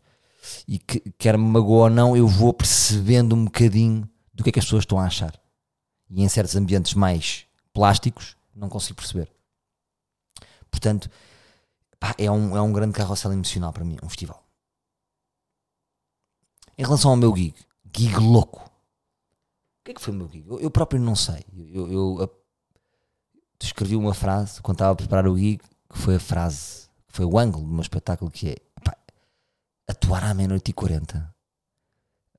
e 0.67 0.79
que 0.79 1.00
quer 1.19 1.37
me 1.37 1.45
magoa 1.45 1.85
ou 1.85 1.90
não, 1.90 2.17
eu 2.17 2.26
vou 2.26 2.52
percebendo 2.52 3.35
um 3.35 3.45
bocadinho 3.45 4.09
do 4.33 4.43
que 4.43 4.50
é 4.50 4.52
que 4.52 4.59
as 4.59 4.64
pessoas 4.64 4.83
estão 4.83 4.99
a 4.99 5.05
achar. 5.05 5.35
E 6.09 6.23
em 6.23 6.29
certos 6.29 6.57
ambientes 6.57 6.94
mais 6.94 7.44
plásticos 7.73 8.37
não 8.55 8.68
consigo 8.68 8.96
perceber. 8.96 9.31
Portanto, 10.70 11.11
pá, 11.99 12.14
é, 12.18 12.31
um, 12.31 12.57
é 12.57 12.62
um 12.62 12.73
grande 12.73 12.92
carrossel 12.92 13.33
emocional 13.33 13.73
para 13.73 13.85
mim, 13.85 13.96
um 14.03 14.09
festival. 14.09 14.42
Em 16.81 16.83
relação 16.83 17.11
ao 17.11 17.16
meu 17.19 17.37
gig, 17.37 17.55
gig 17.95 18.16
louco. 18.16 18.61
O 18.61 19.85
que 19.85 19.90
é 19.90 19.95
que 19.95 20.01
foi 20.01 20.14
o 20.14 20.16
meu 20.16 20.31
gig? 20.31 20.49
Eu, 20.49 20.61
eu 20.61 20.71
próprio 20.71 20.99
não 20.99 21.14
sei. 21.14 21.45
Eu, 21.55 21.93
eu, 21.93 22.43
escrevi 23.61 23.97
uma 23.97 24.14
frase 24.14 24.62
quando 24.62 24.77
estava 24.77 24.93
a 24.93 24.97
preparar 24.97 25.29
o 25.29 25.37
gig, 25.37 25.59
que 25.59 25.99
foi 25.99 26.14
a 26.14 26.19
frase, 26.19 26.88
que 27.07 27.12
foi 27.12 27.27
o 27.27 27.38
ângulo 27.38 27.66
do 27.66 27.71
meu 27.71 27.83
espetáculo, 27.83 28.31
que 28.31 28.49
é 28.49 28.57
pá, 28.83 28.97
atuar 29.87 30.25
à 30.25 30.33
meia-noite 30.33 30.71
e 30.71 30.73
quarenta. 30.73 31.31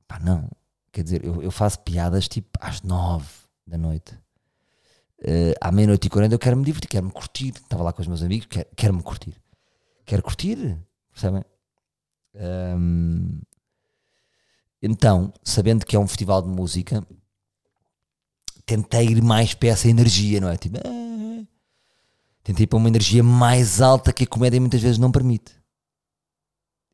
Pá, 0.07 0.17
não. 0.17 0.49
Quer 0.91 1.03
dizer, 1.03 1.23
eu, 1.23 1.43
eu 1.43 1.51
faço 1.51 1.79
piadas 1.81 2.27
tipo 2.27 2.49
às 2.59 2.81
nove 2.81 3.29
da 3.67 3.77
noite. 3.77 4.15
Uh, 5.19 5.53
à 5.61 5.71
meia-noite 5.71 6.07
e 6.07 6.09
quarenta 6.09 6.33
eu 6.33 6.39
quero 6.39 6.57
me 6.57 6.65
divertir, 6.65 6.89
quero 6.89 7.05
me 7.05 7.11
curtir. 7.11 7.49
Estava 7.49 7.83
lá 7.83 7.93
com 7.93 8.01
os 8.01 8.07
meus 8.07 8.23
amigos, 8.23 8.47
quero, 8.47 8.69
quero 8.75 8.93
me 8.95 9.03
curtir. 9.03 9.39
Quero 10.03 10.23
curtir, 10.23 10.79
percebem? 11.11 11.45
Um, 12.33 13.39
então, 14.81 15.33
sabendo 15.43 15.85
que 15.85 15.95
é 15.95 15.99
um 15.99 16.07
festival 16.07 16.41
de 16.41 16.49
música, 16.49 17.05
tentei 18.65 19.07
ir 19.07 19.21
mais 19.21 19.53
para 19.53 19.69
essa 19.69 19.87
energia, 19.87 20.41
não 20.41 20.49
é? 20.49 20.57
Tipo, 20.57 20.77
ah, 20.77 21.45
tentei 22.43 22.63
ir 22.63 22.67
para 22.67 22.77
uma 22.77 22.87
energia 22.87 23.21
mais 23.21 23.81
alta 23.81 24.11
que 24.11 24.23
a 24.23 24.27
comédia 24.27 24.59
muitas 24.59 24.81
vezes 24.81 24.97
não 24.97 25.11
permite. 25.11 25.53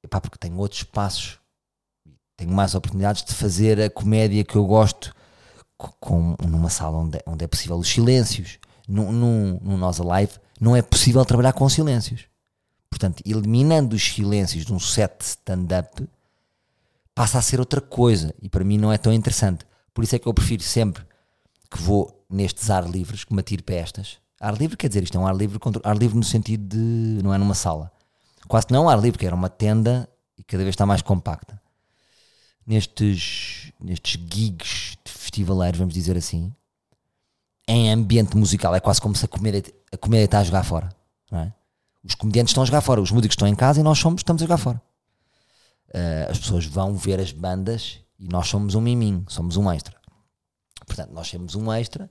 Epá, 0.03 0.19
porque 0.19 0.37
tenho 0.37 0.57
outros 0.57 0.81
espaços, 0.81 1.39
tenho 2.35 2.51
mais 2.51 2.75
oportunidades 2.75 3.23
de 3.23 3.33
fazer 3.33 3.81
a 3.81 3.89
comédia 3.89 4.43
que 4.43 4.55
eu 4.55 4.65
gosto 4.65 5.13
com, 5.77 6.35
numa 6.45 6.69
sala 6.69 6.97
onde, 6.97 7.17
é, 7.17 7.23
onde 7.25 7.45
é 7.45 7.47
possível 7.47 7.77
os 7.77 7.87
silêncios. 7.87 8.59
No, 8.87 9.11
no, 9.11 9.59
no 9.59 9.77
Nós 9.77 9.99
Alive 9.99 10.33
não 10.59 10.75
é 10.75 10.81
possível 10.81 11.23
trabalhar 11.25 11.53
com 11.53 11.67
silêncios. 11.67 12.25
Portanto, 12.89 13.21
eliminando 13.25 13.95
os 13.95 14.03
silêncios 14.03 14.65
de 14.65 14.73
um 14.73 14.79
set 14.79 15.21
stand-up, 15.21 16.07
passa 17.17 17.39
a 17.39 17.41
ser 17.41 17.59
outra 17.59 17.81
coisa 17.81 18.31
e 18.39 18.47
para 18.47 18.63
mim 18.63 18.77
não 18.77 18.93
é 18.93 18.97
tão 18.99 19.11
interessante. 19.11 19.65
Por 19.91 20.03
isso 20.03 20.15
é 20.15 20.19
que 20.19 20.27
eu 20.27 20.33
prefiro 20.35 20.61
sempre 20.61 21.03
que 21.71 21.81
vou 21.81 22.23
nestes 22.29 22.69
ar 22.69 22.87
livres, 22.87 23.23
que 23.23 23.33
me 23.33 23.39
atiro 23.39 23.63
para 23.63 23.73
estas. 23.73 24.19
Ar 24.39 24.55
livre 24.55 24.77
quer 24.77 24.87
dizer 24.87 25.01
isto 25.01 25.17
é 25.17 25.19
um 25.19 25.25
ar 25.25 25.35
livre, 25.35 25.57
ar 25.83 25.97
livre 25.97 26.15
no 26.15 26.23
sentido 26.23 26.77
de 26.77 27.23
não 27.23 27.33
é 27.33 27.39
numa 27.39 27.55
sala. 27.55 27.91
Quase 28.47 28.67
não 28.69 28.83
é 28.83 28.85
um 28.85 28.89
ar 28.89 28.99
livre, 28.99 29.17
que 29.17 29.25
era 29.25 29.33
uma 29.33 29.49
tenda 29.49 30.07
e 30.37 30.43
cada 30.43 30.61
vez 30.61 30.73
está 30.73 30.85
mais 30.85 31.01
compacta. 31.01 31.59
Nestes, 32.67 33.71
nestes 33.79 34.21
gigs 34.31 34.95
de 35.03 35.11
festivaleiros, 35.11 35.79
vamos 35.79 35.95
dizer 35.95 36.15
assim, 36.15 36.53
em 37.67 37.91
ambiente 37.91 38.37
musical, 38.37 38.75
é 38.75 38.79
quase 38.79 39.01
como 39.01 39.15
se 39.15 39.25
a 39.25 39.27
comédia, 39.27 39.63
a 39.91 39.97
comédia 39.97 40.25
está 40.25 40.37
a 40.37 40.43
jogar 40.43 40.63
fora. 40.63 40.95
É? 41.31 41.51
Os 42.03 42.13
comediantes 42.13 42.51
estão 42.51 42.61
a 42.61 42.65
jogar 42.67 42.81
fora, 42.81 43.01
os 43.01 43.09
músicos 43.09 43.33
estão 43.33 43.47
em 43.47 43.55
casa 43.55 43.79
e 43.79 43.83
nós 43.83 43.97
somos, 43.97 44.19
estamos 44.19 44.43
a 44.43 44.45
jogar 44.45 44.57
fora. 44.57 44.79
Uh, 45.89 46.29
as 46.29 46.39
pessoas 46.39 46.65
vão 46.65 46.95
ver 46.95 47.19
as 47.19 47.31
bandas 47.31 47.99
e 48.19 48.27
nós 48.27 48.47
somos 48.47 48.75
um 48.75 48.81
miminho, 48.81 49.25
somos 49.29 49.57
um 49.57 49.71
extra. 49.71 49.95
Portanto, 50.85 51.11
nós 51.11 51.29
temos 51.29 51.55
um 51.55 51.71
extra. 51.71 52.09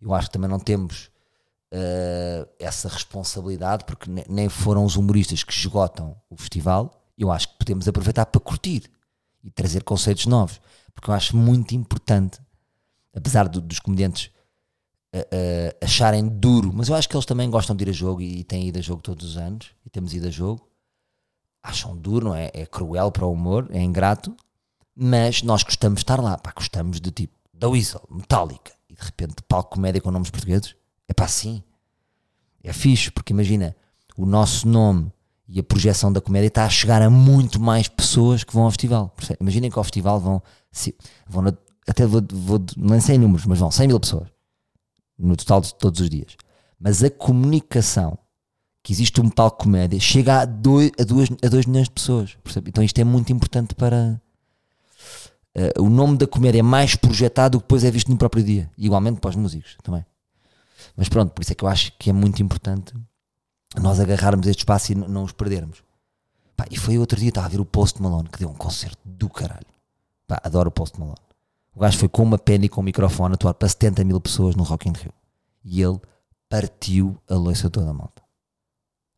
Eu 0.00 0.12
acho 0.12 0.28
que 0.28 0.32
também 0.32 0.50
não 0.50 0.58
temos 0.58 1.10
uh, 1.72 2.48
essa 2.58 2.88
responsabilidade, 2.88 3.84
porque 3.84 4.10
nem 4.28 4.48
foram 4.48 4.84
os 4.84 4.96
humoristas 4.96 5.42
que 5.42 5.52
esgotam 5.52 6.16
o 6.28 6.36
festival. 6.36 6.90
Eu 7.16 7.30
acho 7.30 7.48
que 7.48 7.58
podemos 7.58 7.88
aproveitar 7.88 8.26
para 8.26 8.40
curtir 8.40 8.90
e 9.42 9.50
trazer 9.50 9.82
conceitos 9.84 10.26
novos, 10.26 10.60
porque 10.94 11.10
eu 11.10 11.14
acho 11.14 11.36
muito 11.36 11.74
importante, 11.74 12.40
apesar 13.14 13.48
do, 13.48 13.60
dos 13.60 13.78
comediantes 13.78 14.30
uh, 15.14 15.18
uh, 15.18 15.84
acharem 15.84 16.28
duro, 16.28 16.72
mas 16.74 16.88
eu 16.88 16.94
acho 16.94 17.08
que 17.08 17.16
eles 17.16 17.26
também 17.26 17.48
gostam 17.48 17.74
de 17.74 17.84
ir 17.84 17.90
a 17.90 17.92
jogo 17.92 18.20
e, 18.20 18.40
e 18.40 18.44
têm 18.44 18.66
ido 18.68 18.78
a 18.78 18.82
jogo 18.82 19.00
todos 19.00 19.24
os 19.24 19.36
anos 19.36 19.70
e 19.84 19.90
temos 19.90 20.12
ido 20.12 20.26
a 20.26 20.30
jogo 20.30 20.68
acham 21.66 21.96
duro, 21.96 22.26
não 22.26 22.34
é? 22.34 22.50
É 22.54 22.64
cruel 22.64 23.10
para 23.10 23.26
o 23.26 23.32
humor, 23.32 23.68
é 23.70 23.82
ingrato, 23.82 24.34
mas 24.94 25.42
nós 25.42 25.62
gostamos 25.62 25.98
de 25.98 26.04
estar 26.04 26.20
lá, 26.20 26.38
pá, 26.38 26.52
gostamos 26.54 27.00
de 27.00 27.10
tipo 27.10 27.34
da 27.52 27.68
Weasel, 27.68 28.02
Metallica, 28.10 28.72
e 28.88 28.94
de 28.94 29.02
repente 29.02 29.42
palco 29.48 29.74
comédia 29.74 30.00
com 30.00 30.10
nomes 30.10 30.30
portugueses, 30.30 30.76
é 31.08 31.12
pá, 31.12 31.26
sim, 31.26 31.62
é 32.62 32.72
fixe, 32.72 33.10
porque 33.10 33.32
imagina, 33.32 33.76
o 34.16 34.24
nosso 34.24 34.68
nome 34.68 35.12
e 35.48 35.60
a 35.60 35.62
projeção 35.62 36.12
da 36.12 36.20
comédia 36.20 36.48
está 36.48 36.64
a 36.64 36.70
chegar 36.70 37.02
a 37.02 37.10
muito 37.10 37.60
mais 37.60 37.88
pessoas 37.88 38.42
que 38.42 38.52
vão 38.52 38.64
ao 38.64 38.70
festival. 38.70 39.14
Imaginem 39.40 39.70
que 39.70 39.78
ao 39.78 39.84
festival 39.84 40.18
vão, 40.18 40.42
vão 41.28 41.42
na, 41.42 41.52
até 41.86 42.04
vou, 42.04 42.20
vou, 42.32 42.60
não 42.76 43.00
sei 43.00 43.16
números, 43.18 43.46
mas 43.46 43.58
vão 43.58 43.70
100 43.70 43.88
mil 43.88 44.00
pessoas 44.00 44.28
no 45.18 45.36
total 45.36 45.60
de 45.60 45.74
todos 45.74 46.00
os 46.00 46.10
dias. 46.10 46.36
Mas 46.78 47.02
a 47.04 47.10
comunicação 47.10 48.18
que 48.86 48.92
existe 48.92 49.20
um 49.20 49.28
palco 49.28 49.64
comédia, 49.64 49.98
chega 49.98 50.42
a 50.42 50.44
2 50.44 50.92
a 51.00 51.02
dois, 51.02 51.28
a 51.28 51.68
milhões 51.68 51.88
de 51.88 51.90
pessoas. 51.90 52.38
Percebe? 52.44 52.68
Então 52.68 52.84
isto 52.84 52.96
é 53.00 53.02
muito 53.02 53.32
importante 53.32 53.74
para. 53.74 54.22
Uh, 55.56 55.82
o 55.82 55.90
nome 55.90 56.16
da 56.16 56.24
comédia 56.24 56.60
é 56.60 56.62
mais 56.62 56.94
projetado 56.94 57.58
do 57.58 57.60
que 57.60 57.64
depois 57.64 57.82
é 57.82 57.90
visto 57.90 58.12
no 58.12 58.16
próprio 58.16 58.44
dia. 58.44 58.70
igualmente 58.78 59.18
para 59.18 59.30
os 59.30 59.34
músicos 59.34 59.76
também. 59.82 60.06
Mas 60.96 61.08
pronto, 61.08 61.32
por 61.32 61.42
isso 61.42 61.50
é 61.50 61.56
que 61.56 61.64
eu 61.64 61.68
acho 61.68 61.94
que 61.98 62.10
é 62.10 62.12
muito 62.12 62.40
importante 62.40 62.94
nós 63.76 63.98
agarrarmos 63.98 64.46
este 64.46 64.60
espaço 64.60 64.92
e 64.92 64.94
não 64.94 65.24
os 65.24 65.32
perdermos. 65.32 65.82
Pá, 66.56 66.64
e 66.70 66.76
foi 66.76 66.96
outro 66.96 67.18
dia, 67.18 67.30
estava 67.30 67.48
a 67.48 67.50
ver 67.50 67.60
o 67.60 67.64
Post 67.64 68.00
Malone, 68.00 68.28
que 68.28 68.38
deu 68.38 68.48
um 68.48 68.54
concerto 68.54 69.00
do 69.04 69.28
caralho. 69.28 69.66
Pá, 70.28 70.40
adoro 70.44 70.68
o 70.68 70.72
Post 70.72 71.00
Malone. 71.00 71.18
O 71.74 71.80
gajo 71.80 71.98
foi 71.98 72.08
com 72.08 72.22
uma 72.22 72.38
pena 72.38 72.66
e 72.66 72.68
com 72.68 72.82
um 72.82 72.84
microfone 72.84 73.34
atuar 73.34 73.54
para 73.54 73.68
70 73.68 74.04
mil 74.04 74.20
pessoas 74.20 74.54
no 74.54 74.62
Rock 74.62 74.88
in 74.88 74.92
Rio. 74.92 75.12
E 75.64 75.82
ele 75.82 75.98
partiu 76.48 77.20
a 77.28 77.34
loiça 77.34 77.68
toda 77.68 77.90
a 77.90 77.92
malta. 77.92 78.25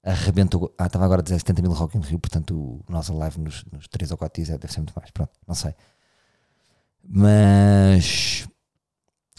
Arrebentou. 0.09 0.75
Ah, 0.79 0.87
estava 0.87 1.05
agora 1.05 1.21
a 1.21 1.23
dizer 1.23 1.39
70 1.39 1.61
mil 1.61 1.73
Rock 1.73 1.99
in 1.99 2.01
Rio, 2.01 2.19
portanto 2.19 2.55
o 2.57 2.83
nosso 2.89 3.13
live 3.15 3.39
nos, 3.41 3.63
nos 3.71 3.87
3 3.89 4.11
ou 4.11 4.17
4 4.17 4.43
dias 4.43 4.59
deve 4.59 4.73
ser 4.73 4.79
muito 4.79 4.95
mais. 4.97 5.11
Pronto, 5.11 5.33
não 5.47 5.55
sei. 5.55 5.75
Mas. 7.07 8.49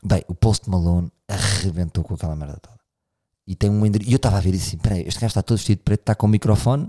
Bem, 0.03 0.23
o 0.27 0.35
Post 0.35 0.69
Malone 0.69 1.11
arrebentou 1.27 2.03
com 2.03 2.13
aquela 2.13 2.35
merda 2.35 2.59
toda. 2.61 2.79
E 3.47 3.55
tem 3.55 3.67
um. 3.67 3.83
E 3.83 4.11
eu 4.11 4.17
estava 4.17 4.37
a 4.37 4.39
ver 4.39 4.53
isso 4.53 4.67
assim: 4.67 4.77
peraí, 4.77 5.01
este 5.07 5.19
gajo 5.19 5.31
está 5.31 5.41
todo 5.41 5.57
vestido 5.57 5.79
de 5.79 5.83
preto, 5.83 6.01
está 6.01 6.13
com 6.13 6.27
o 6.27 6.29
microfone, 6.29 6.87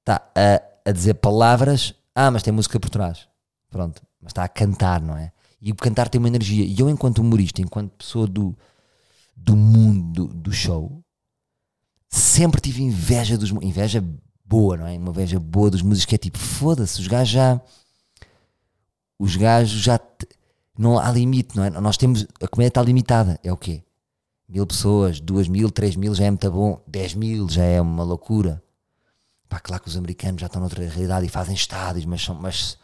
está 0.00 0.28
a, 0.34 0.90
a 0.90 0.90
dizer 0.90 1.14
palavras. 1.14 1.94
Ah, 2.12 2.28
mas 2.28 2.42
tem 2.42 2.52
música 2.52 2.80
por 2.80 2.90
trás. 2.90 3.28
Pronto, 3.70 4.02
mas 4.20 4.32
está 4.32 4.42
a 4.42 4.48
cantar, 4.48 5.00
não 5.00 5.16
é? 5.16 5.30
E 5.62 5.70
o 5.70 5.76
cantar 5.76 6.08
tem 6.08 6.18
uma 6.18 6.26
energia. 6.26 6.64
E 6.64 6.80
eu, 6.80 6.90
enquanto 6.90 7.18
humorista, 7.18 7.62
enquanto 7.62 7.92
pessoa 7.92 8.26
do, 8.26 8.58
do 9.36 9.54
mundo 9.54 10.26
do, 10.26 10.34
do 10.34 10.52
show, 10.52 11.04
sempre 12.08 12.60
tive 12.60 12.82
inveja 12.82 13.36
dos. 13.36 13.50
Inveja 13.50 14.04
boa, 14.44 14.76
não 14.76 14.86
é? 14.86 14.96
Uma 14.96 15.10
inveja 15.10 15.38
boa 15.38 15.70
dos 15.70 15.82
músicos 15.82 16.06
que 16.06 16.14
é 16.14 16.18
tipo, 16.18 16.38
foda-se, 16.38 17.00
os 17.00 17.06
gajos 17.06 17.28
já. 17.28 17.60
Os 19.18 19.36
gajos 19.36 19.80
já. 19.80 20.00
não 20.76 20.98
há 20.98 21.10
limite, 21.10 21.56
não 21.56 21.64
é? 21.64 21.70
Nós 21.70 21.96
temos. 21.96 22.26
A 22.42 22.48
comédia 22.48 22.68
está 22.68 22.82
limitada. 22.82 23.38
É 23.42 23.52
o 23.52 23.56
quê? 23.56 23.82
Mil 24.48 24.66
pessoas, 24.66 25.20
duas 25.20 25.46
mil, 25.46 25.70
três 25.70 25.94
mil 25.94 26.14
já 26.14 26.24
é 26.24 26.30
muito 26.30 26.50
bom, 26.50 26.82
dez 26.86 27.12
mil 27.12 27.48
já 27.50 27.62
é 27.64 27.80
uma 27.80 28.02
loucura. 28.02 28.62
Pá, 29.46 29.60
claro 29.60 29.82
que 29.82 29.88
os 29.88 29.96
americanos 29.96 30.40
já 30.40 30.46
estão 30.46 30.60
noutra 30.60 30.86
realidade 30.86 31.26
e 31.26 31.28
fazem 31.28 31.54
estádios, 31.54 32.06
mas 32.06 32.22
são. 32.22 32.34
Mas, 32.34 32.78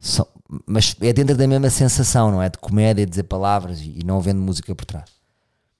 são, 0.00 0.26
mas 0.66 0.96
é 1.00 1.12
dentro 1.12 1.36
da 1.36 1.46
mesma 1.46 1.70
sensação, 1.70 2.30
não 2.30 2.42
é? 2.42 2.48
De 2.48 2.58
comédia, 2.58 3.04
de 3.06 3.10
dizer 3.10 3.24
palavras 3.24 3.80
e, 3.80 4.00
e 4.00 4.04
não 4.04 4.18
havendo 4.18 4.40
música 4.40 4.74
por 4.74 4.84
trás. 4.84 5.15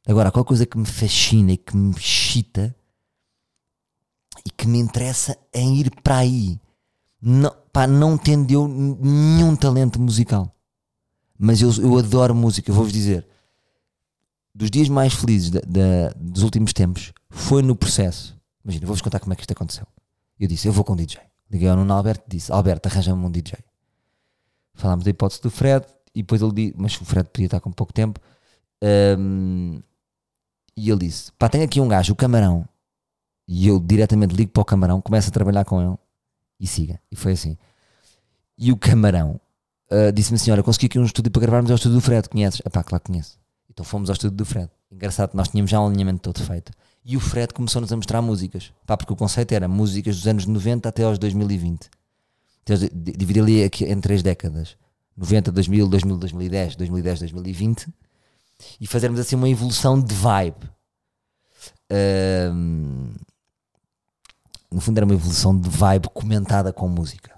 Agora, 0.07 0.31
qual 0.31 0.45
coisa 0.45 0.65
que 0.65 0.79
me 0.79 0.87
fascina 0.87 1.53
e 1.53 1.57
que 1.57 1.77
me 1.77 1.91
excita 1.95 2.75
e 4.45 4.51
que 4.51 4.67
me 4.67 4.79
interessa 4.79 5.37
é 5.53 5.63
ir 5.63 5.91
para 6.03 6.19
aí. 6.19 6.61
Não, 7.21 7.51
pá, 7.73 7.87
não 7.87 8.17
tendo 8.17 8.51
eu 8.53 8.69
nenhum 8.69 9.57
talento 9.57 10.01
musical. 10.01 10.55
Mas 11.39 11.61
eu, 11.61 11.71
eu 11.83 11.99
adoro 11.99 12.35
música, 12.35 12.73
vou-vos 12.73 12.93
dizer. 12.93 13.27
Dos 14.55 14.71
dias 14.71 14.89
mais 14.89 15.13
felizes 15.15 15.51
da- 15.51 16.13
dos 16.17 16.43
últimos 16.43 16.73
tempos 16.73 17.13
foi 17.29 17.63
no 17.63 17.75
processo. 17.75 18.39
Imagina, 18.65 18.87
vou-vos 18.87 19.03
contar 19.03 19.19
como 19.21 19.33
é 19.33 19.37
que 19.37 19.43
isto 19.43 19.53
aconteceu. 19.53 19.87
Eu 20.39 20.47
disse, 20.49 20.69
eu 20.69 20.73
vou 20.73 20.85
com 20.85 20.93
um 20.93 20.97
DJ. 20.97 21.21
Liguei 21.51 21.69
ao 21.69 21.77
Nuno 21.77 21.93
Alberto 21.93 22.25
e 22.29 22.37
disse, 22.37 22.53
Alberto, 22.53 22.89
arranja-me 22.89 23.25
um 23.25 23.31
DJ. 23.31 23.59
Falámos 24.75 25.05
da 25.05 25.11
hipótese 25.11 25.43
do 25.43 25.51
Fred 25.51 25.85
e 26.15 26.23
depois 26.23 26.41
ele 26.43 26.53
disse, 26.53 26.75
mas 26.77 27.01
o 27.01 27.05
Fred 27.05 27.29
podia 27.31 27.47
estar 27.47 27.61
com 27.61 27.71
pouco 27.73 27.93
tempo. 27.93 28.21
Ahm, 28.83 29.81
e 30.77 30.91
ele 30.91 31.07
disse, 31.07 31.33
pá, 31.39 31.49
tem 31.49 31.63
aqui 31.63 31.81
um 31.81 31.89
gajo, 31.89 32.13
o 32.13 32.17
Camarão. 32.17 32.67
E 33.49 33.67
eu 33.67 33.79
diretamente 33.79 34.35
ligo 34.35 34.51
para 34.51 34.61
o 34.61 34.65
Camarão, 34.65 35.01
começo 35.01 35.29
a 35.29 35.33
trabalhar 35.33 35.65
com 35.65 35.81
ele 35.81 35.97
e 36.59 36.67
siga. 36.67 37.01
E 37.11 37.17
foi 37.17 37.33
assim. 37.33 37.57
E 38.59 38.73
o 38.73 38.77
Camarão 38.77 39.41
ah, 39.91 40.11
disse-me 40.11 40.37
assim: 40.37 40.51
Olha, 40.51 40.63
consegui 40.63 40.87
aqui 40.87 40.99
um 40.99 41.05
estúdio 41.05 41.31
para 41.31 41.41
gravarmos 41.43 41.71
ao 41.71 41.77
estúdio 41.77 41.99
do 41.99 42.01
Fred. 42.01 42.29
Conheces? 42.29 42.61
Ah, 42.65 42.71
pá, 42.71 42.83
claro 42.83 43.03
que 43.03 43.11
conheço. 43.13 43.39
Então 43.71 43.85
fomos 43.85 44.11
ao 44.11 44.15
estúdio 44.15 44.37
do 44.37 44.45
Fred. 44.45 44.69
Engraçado, 44.91 45.33
nós 45.35 45.49
tínhamos 45.49 45.71
já 45.71 45.81
um 45.81 45.87
alinhamento 45.87 46.21
todo 46.21 46.43
feito. 46.43 46.73
E 47.05 47.17
o 47.17 47.21
Fred 47.21 47.55
começou-nos 47.55 47.93
a 47.93 47.97
mostrar 47.97 48.21
músicas. 48.21 48.73
Pá, 48.85 48.97
porque 48.97 49.13
o 49.13 49.17
conceito 49.17 49.53
era 49.53 49.69
músicas 49.69 50.17
dos 50.17 50.27
anos 50.27 50.47
90 50.47 50.89
até 50.89 51.05
aos 51.05 51.19
2020. 51.19 51.89
Então, 52.63 52.77
di- 52.77 53.13
dividir 53.13 53.43
ali 53.43 53.63
aqui 53.63 53.85
em 53.85 54.01
três 54.01 54.23
décadas: 54.23 54.77
90, 55.17 55.53
2000, 55.53 55.89
2000, 55.89 56.17
2010, 56.17 56.77
2010, 56.77 57.19
2020. 57.21 57.89
E 58.81 58.87
fazermos 58.87 59.21
assim 59.21 59.37
uma 59.37 59.49
evolução 59.49 60.01
de 60.01 60.15
vibe. 60.15 60.71
Ahm, 61.91 63.15
no 64.71 64.81
fundo, 64.81 64.99
era 64.99 65.07
uma 65.07 65.15
evolução 65.15 65.59
de 65.59 65.69
vibe 65.69 66.09
comentada 66.13 66.73
com 66.73 66.89
música. 66.89 67.35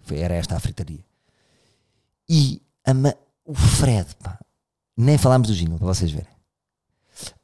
Foi, 0.00 0.18
era 0.18 0.34
esta 0.34 0.56
a 0.56 0.60
fritaria. 0.60 1.04
E 2.28 2.62
a 2.86 2.92
o 3.44 3.54
Fred, 3.54 4.14
pá, 4.22 4.38
nem 4.96 5.18
falámos 5.18 5.48
do 5.48 5.54
jingle, 5.54 5.78
para 5.78 5.88
vocês 5.88 6.10
verem. 6.10 6.32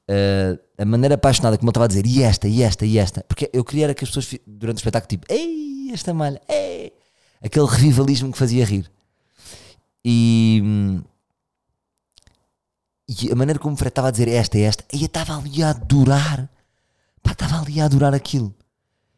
Uh, 0.09 0.59
a 0.79 0.85
maneira 0.85 1.15
apaixonada 1.15 1.57
como 1.57 1.69
ele 1.69 1.71
estava 1.71 1.85
a 1.85 1.89
dizer, 1.89 2.07
e 2.07 2.23
esta, 2.23 2.49
e 2.49 2.63
esta, 2.63 2.87
e 2.87 2.99
esta, 2.99 3.23
porque 3.29 3.49
eu 3.53 3.63
queria 3.63 3.85
era 3.85 3.95
que 3.95 4.03
as 4.03 4.11
pessoas 4.11 4.41
durante 4.47 4.79
o 4.79 4.81
espetáculo, 4.81 5.09
tipo, 5.09 5.27
ei, 5.29 5.91
esta 5.93 6.13
malha, 6.13 6.41
ei, 6.49 6.93
aquele 7.43 7.67
revivalismo 7.67 8.33
que 8.33 8.39
fazia 8.39 8.65
rir. 8.65 8.91
E, 10.05 10.61
hum, 10.65 11.03
e 13.11 13.33
a 13.33 13.35
maneira 13.35 13.59
como 13.59 13.75
o 13.75 13.77
Fred 13.77 13.89
estava 13.89 14.07
a 14.07 14.11
dizer 14.13 14.29
esta 14.29 14.57
e 14.57 14.63
esta, 14.63 14.85
e 14.93 15.01
eu 15.01 15.07
estava 15.07 15.37
ali 15.37 15.65
a 15.65 15.71
adorar, 15.71 16.49
pá, 17.21 17.33
estava 17.33 17.61
ali 17.61 17.81
a 17.81 17.87
adorar 17.87 18.15
aquilo. 18.15 18.55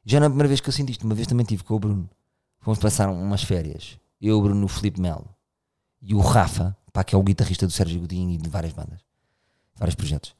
Já 0.02 0.18
não 0.18 0.24
é 0.24 0.28
a 0.28 0.30
primeira 0.30 0.48
vez 0.48 0.60
que 0.60 0.68
eu 0.70 0.72
sinto 0.72 0.90
isto, 0.90 1.04
uma 1.04 1.14
vez 1.14 1.26
também 1.26 1.44
tive 1.44 1.62
com 1.62 1.74
o 1.74 1.78
Bruno. 1.78 2.08
Fomos 2.60 2.78
passar 2.78 3.10
umas 3.10 3.42
férias, 3.42 3.98
eu, 4.18 4.38
o 4.38 4.42
Bruno, 4.42 4.64
o 4.64 4.68
Felipe 4.68 4.98
Melo 4.98 5.28
e 6.00 6.14
o 6.14 6.20
Rafa, 6.20 6.74
pá, 6.90 7.04
que 7.04 7.14
é 7.14 7.18
o 7.18 7.22
guitarrista 7.22 7.66
do 7.66 7.72
Sérgio 7.72 8.00
Godinho 8.00 8.30
e 8.30 8.38
de 8.38 8.48
várias 8.48 8.72
bandas, 8.72 9.00
vários 9.76 9.94
projetos. 9.94 10.34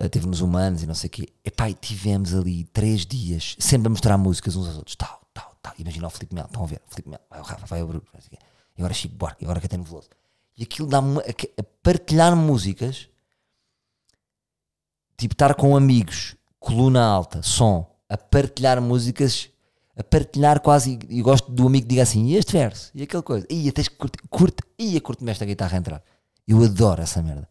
Uh, 0.00 0.08
teve 0.08 0.28
nos 0.28 0.40
Humanos 0.40 0.84
e 0.84 0.86
não 0.86 0.94
sei 0.94 1.08
o 1.08 1.10
quê. 1.10 1.28
Epá, 1.44 1.68
e 1.68 1.74
tivemos 1.74 2.32
ali 2.32 2.64
três 2.64 3.04
dias, 3.04 3.56
sempre 3.58 3.88
a 3.88 3.90
mostrar 3.90 4.16
músicas 4.16 4.54
uns 4.54 4.68
aos 4.68 4.76
outros, 4.76 4.94
tal, 4.94 5.20
tal, 5.34 5.56
tal. 5.60 5.74
Imagina 5.76 6.06
o 6.06 6.10
Felipe 6.10 6.36
Melo, 6.36 6.46
estão 6.46 6.62
a 6.62 6.66
ver, 6.66 6.80
Felipe 6.88 7.10
Melo, 7.10 7.22
vai 7.28 7.40
o 7.40 7.42
Rafa, 7.42 7.66
vai 7.66 7.82
o 7.82 7.86
Bruno, 7.88 8.04
e 8.76 8.80
agora 8.80 8.94
Chico 8.94 9.16
Buarque, 9.16 9.42
e 9.42 9.44
agora 9.44 9.60
Caetano 9.60 9.82
Veloso. 9.82 10.08
E 10.60 10.64
aquilo 10.64 10.86
dá-me 10.86 11.20
a, 11.20 11.22
a 11.22 11.62
partilhar 11.82 12.36
músicas, 12.36 13.08
tipo 15.16 15.32
estar 15.32 15.54
com 15.54 15.74
amigos, 15.74 16.36
coluna 16.58 17.02
alta, 17.02 17.42
som, 17.42 17.90
a 18.06 18.18
partilhar 18.18 18.78
músicas, 18.82 19.48
a 19.96 20.04
partilhar 20.04 20.60
quase, 20.60 20.98
e 21.08 21.18
e 21.18 21.22
gosto 21.22 21.50
do 21.50 21.66
amigo 21.66 21.84
que 21.84 21.88
diga 21.88 22.02
assim, 22.02 22.26
e 22.26 22.36
este 22.36 22.52
verso, 22.52 22.90
e 22.94 23.02
aquela 23.02 23.22
coisa, 23.22 23.46
tens 23.46 23.88
que 23.88 23.96
curtir, 23.96 24.18
curte, 24.28 24.62
ia 24.78 25.00
curte-me 25.00 25.30
esta 25.30 25.46
guitarra 25.46 25.78
a 25.78 25.78
entrar. 25.78 26.02
Eu 26.46 26.62
adoro 26.62 27.00
essa 27.00 27.22
merda. 27.22 27.48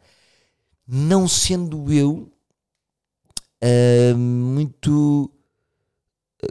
Não 0.87 1.27
sendo 1.27 1.91
eu 1.91 2.31
ah, 3.59 4.15
muito. 4.15 5.31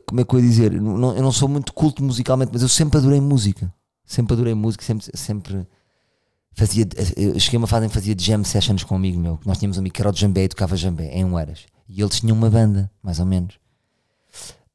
Como 0.06 0.20
é 0.20 0.24
que 0.24 0.34
eu 0.34 0.40
ia 0.40 0.46
dizer? 0.46 0.72
Eu 0.74 0.82
não, 0.82 1.16
eu 1.16 1.22
não 1.22 1.32
sou 1.32 1.48
muito 1.48 1.72
culto 1.72 2.02
musicalmente, 2.02 2.50
mas 2.52 2.62
eu 2.62 2.68
sempre 2.68 2.98
adorei 2.98 3.20
música. 3.20 3.72
Sempre 4.04 4.34
adorei 4.34 4.54
música, 4.54 4.84
sempre, 4.84 5.16
sempre 5.16 5.66
fazia. 6.58 6.86
Eu 7.16 7.38
cheguei 7.38 7.56
a 7.56 7.60
uma 7.60 7.66
fase 7.66 7.86
em 7.86 7.88
que 7.88 7.94
fazia 7.94 8.14
jam 8.18 8.44
sessions 8.44 8.84
com 8.84 8.94
um 8.94 8.98
amigo 8.98 9.18
meu. 9.18 9.38
Nós 9.46 9.58
tínhamos 9.58 9.76
um 9.76 9.80
amigo 9.80 9.94
que 9.94 10.02
era 10.02 10.10
o 10.10 10.14
Jambé 10.14 10.44
e 10.44 10.48
tocava 10.48 10.76
Jambé 10.76 11.10
em 11.12 11.24
Oeiras. 11.24 11.60
E 11.88 12.00
eles 12.02 12.20
tinham 12.20 12.36
uma 12.36 12.50
banda, 12.50 12.90
mais 13.02 13.18
ou 13.20 13.26
menos. 13.26 13.54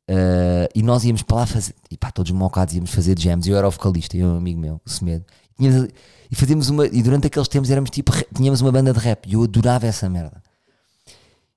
Ah, 0.08 0.68
e 0.76 0.82
nós 0.84 1.04
íamos 1.04 1.22
para 1.24 1.38
lá 1.38 1.46
fazer. 1.46 1.74
E 1.90 1.98
pá, 1.98 2.12
todos 2.12 2.32
mocados 2.32 2.74
íamos 2.74 2.92
fazer 2.92 3.18
jams. 3.18 3.48
Eu 3.48 3.58
era 3.58 3.68
o 3.68 3.72
vocalista, 3.72 4.18
e 4.18 4.24
um 4.24 4.38
amigo 4.38 4.60
meu, 4.60 4.82
o 4.86 4.90
Semedo. 4.90 5.26
E, 5.60 5.64
tínhamos- 5.64 5.90
e 6.32 6.36
fazíamos 6.36 6.70
uma. 6.70 6.86
E 6.88 7.02
durante 7.04 7.28
aqueles 7.28 7.48
tempos 7.48 7.70
éramos 7.70 7.90
tipo. 7.90 8.12
Tínhamos 8.36 8.62
uma 8.62 8.72
banda 8.72 8.92
de 8.94 9.00
rap. 9.00 9.26
E 9.28 9.34
eu 9.34 9.44
adorava 9.44 9.86
essa 9.86 10.10
merda. 10.10 10.42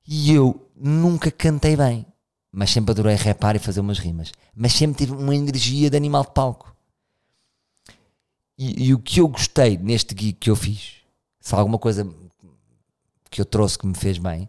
E 0.07 0.33
eu 0.33 0.61
nunca 0.77 1.31
cantei 1.31 1.77
bem, 1.77 2.07
mas 2.53 2.71
sempre 2.71 2.93
adorei 2.93 3.17
rapar 3.17 3.57
e 3.57 3.59
fazer 3.59 3.81
umas 3.81 3.99
rimas. 3.99 4.31
Mas 4.55 4.73
sempre 4.73 4.99
tive 5.05 5.13
uma 5.21 5.35
energia 5.35 5.91
de 5.91 5.97
animal 5.97 6.23
de 6.23 6.31
palco. 6.33 6.76
E, 8.59 8.87
e 8.87 8.95
o 8.95 8.99
que 8.99 9.21
eu 9.21 9.29
gostei 9.29 9.77
neste 9.77 10.15
gig 10.19 10.33
que 10.35 10.51
eu 10.51 10.57
fiz, 10.57 10.97
se 11.41 11.55
alguma 11.55 11.79
coisa 11.79 12.09
que 13.31 13.41
eu 13.41 13.45
trouxe 13.45 13.79
que 13.79 13.87
me 13.87 13.95
fez 13.95 14.19
bem, 14.19 14.49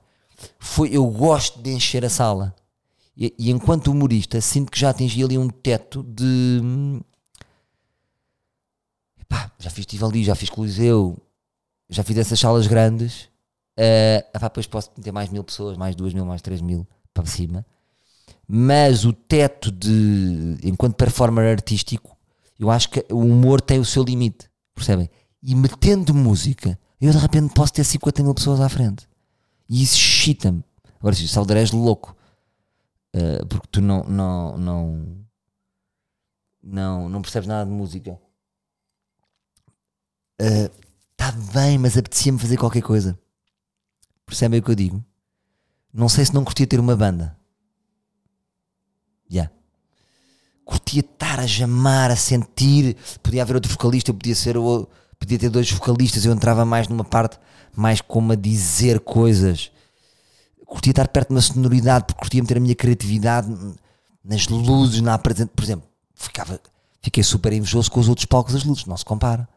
foi 0.59 0.89
eu 0.95 1.05
gosto 1.07 1.61
de 1.61 1.71
encher 1.71 2.05
a 2.05 2.09
sala. 2.09 2.55
E, 3.15 3.33
e 3.37 3.51
enquanto 3.51 3.91
humorista, 3.91 4.39
sinto 4.39 4.71
que 4.71 4.79
já 4.79 4.91
atingi 4.91 5.23
ali 5.23 5.37
um 5.37 5.49
teto 5.49 6.03
de. 6.03 6.61
Epá, 9.19 9.51
já 9.59 9.69
fiz 9.69 9.85
Tivoli, 9.85 10.23
já 10.23 10.35
fiz 10.35 10.49
Coliseu, 10.49 11.17
já 11.89 12.03
fiz 12.03 12.17
essas 12.17 12.39
salas 12.39 12.67
grandes. 12.67 13.23
Uh, 13.77 14.23
epá, 14.33 14.47
depois 14.47 14.67
posso 14.67 14.91
meter 14.97 15.11
mais 15.11 15.29
mil 15.29 15.43
pessoas, 15.43 15.77
mais 15.77 15.95
duas 15.95 16.13
mil, 16.13 16.25
mais 16.25 16.41
três 16.41 16.61
mil 16.61 16.87
para 17.13 17.25
cima. 17.25 17.65
Mas 18.47 19.05
o 19.05 19.11
teto 19.11 19.71
de. 19.71 20.57
Enquanto 20.63 20.95
performer 20.95 21.51
artístico, 21.51 22.16
eu 22.59 22.69
acho 22.69 22.89
que 22.89 23.05
o 23.11 23.19
humor 23.19 23.61
tem 23.61 23.79
o 23.79 23.85
seu 23.85 24.03
limite, 24.03 24.49
percebem? 24.73 25.09
E 25.41 25.55
metendo 25.55 26.13
música, 26.13 26.79
eu 26.99 27.11
de 27.11 27.17
repente 27.17 27.53
posso 27.53 27.73
ter 27.73 27.83
50 27.83 28.23
mil 28.23 28.33
pessoas 28.33 28.59
à 28.59 28.69
frente. 28.69 29.07
E 29.69 29.83
isso 29.83 29.95
excita-me. 29.95 30.63
Agora, 30.99 31.15
se 31.15 31.23
és 31.23 31.71
louco, 31.71 32.15
uh, 33.15 33.45
porque 33.47 33.67
tu 33.71 33.81
não, 33.81 34.03
não, 34.03 34.57
não, 34.57 35.17
não, 36.63 37.09
não 37.09 37.21
percebes 37.21 37.47
nada 37.47 37.69
de 37.69 37.75
música. 37.75 38.19
Está 40.39 41.31
bem, 41.53 41.77
mas 41.77 41.97
apetecia-me 41.97 42.39
fazer 42.39 42.57
qualquer 42.57 42.81
coisa. 42.81 43.17
Percebem 44.25 44.59
o 44.59 44.63
que 44.63 44.71
eu 44.71 44.75
digo? 44.75 45.03
não 45.97 46.07
sei 46.07 46.23
se 46.23 46.33
não 46.33 46.43
curtia 46.43 46.67
ter 46.67 46.79
uma 46.79 46.95
banda. 46.95 47.35
Já. 49.27 49.41
Yeah. 49.41 49.53
Curtia 50.67 50.99
estar 50.99 51.39
a 51.39 51.47
jamar, 51.47 52.11
a 52.11 52.15
sentir. 52.17 52.97
Podia 53.23 53.41
haver 53.41 53.55
outro 53.55 53.71
vocalista, 53.71 54.11
eu 54.11 54.15
podia 54.15 54.35
ser 54.35 54.57
o, 54.57 54.85
podia 55.17 55.39
ter 55.39 55.49
dois 55.49 55.71
vocalistas, 55.71 56.25
eu 56.25 56.33
entrava 56.33 56.65
mais 56.65 56.89
numa 56.89 57.05
parte 57.05 57.39
mais 57.73 58.01
como 58.01 58.33
a 58.33 58.35
dizer 58.35 58.99
coisas. 58.99 59.71
Curtia 60.65 60.91
estar 60.91 61.07
perto 61.07 61.29
de 61.29 61.35
uma 61.35 61.41
sonoridade, 61.41 62.03
porque 62.05 62.19
curtia 62.19 62.41
meter 62.41 62.57
a 62.57 62.59
minha 62.59 62.75
criatividade 62.75 63.47
nas 64.21 64.49
luzes, 64.49 64.99
na 64.99 65.13
apresentação. 65.13 65.55
Por 65.55 65.63
exemplo, 65.63 65.87
ficava, 66.13 66.59
fiquei 67.01 67.23
super 67.23 67.53
invejoso 67.53 67.89
com 67.89 68.01
os 68.01 68.09
outros 68.09 68.25
palcos 68.25 68.53
das 68.53 68.65
luzes, 68.65 68.85
não 68.85 68.97
se 68.97 69.05
compara. 69.05 69.47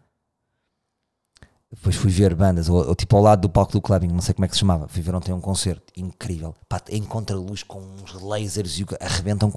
Depois 1.73 1.97
fui 1.97 2.13
ver 2.13 2.37
bandas, 2.37 2.69
ou, 2.69 2.87
ou, 2.87 2.95
tipo 2.95 3.17
ao 3.17 3.23
lado 3.23 3.41
do 3.41 3.49
palco 3.49 3.73
do 3.73 3.83
clubbing, 3.83 4.09
não 4.09 4.21
sei 4.21 4.33
como 4.33 4.45
é 4.45 4.49
que 4.49 4.55
se 4.55 4.61
chamava. 4.61 4.87
Fui 4.87 5.03
ver 5.03 5.13
ontem 5.13 5.33
um 5.33 5.41
concerto 5.41 5.93
incrível. 5.97 6.55
Pá, 6.69 6.81
em 6.89 7.03
contra-luz 7.03 7.65
com 7.65 7.81
uns 7.81 8.13
lasers 8.15 8.79
e 8.79 8.87
arrebentam 9.01 9.53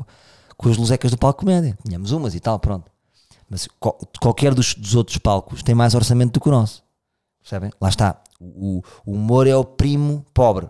com, 0.57 0.69
as 0.69 0.77
luzecas 0.77 1.11
do 1.11 1.17
palco 1.17 1.41
comédia. 1.41 1.77
Tínhamos 1.85 2.11
umas 2.11 2.35
e 2.35 2.39
tal, 2.39 2.59
pronto. 2.59 2.91
Mas 3.49 3.67
qual, 3.79 3.97
qualquer 4.19 4.53
dos, 4.53 4.73
dos, 4.75 4.95
outros 4.95 5.17
palcos 5.17 5.61
tem 5.61 5.75
mais 5.75 5.93
orçamento 5.93 6.33
do 6.33 6.39
que 6.39 6.49
o 6.49 6.51
nosso. 6.51 6.83
Percebem? 7.41 7.71
Lá 7.79 7.89
está. 7.89 8.21
O, 8.39 8.81
o 9.05 9.11
humor 9.13 9.47
é 9.47 9.55
o 9.55 9.63
primo 9.63 10.25
pobre. 10.33 10.69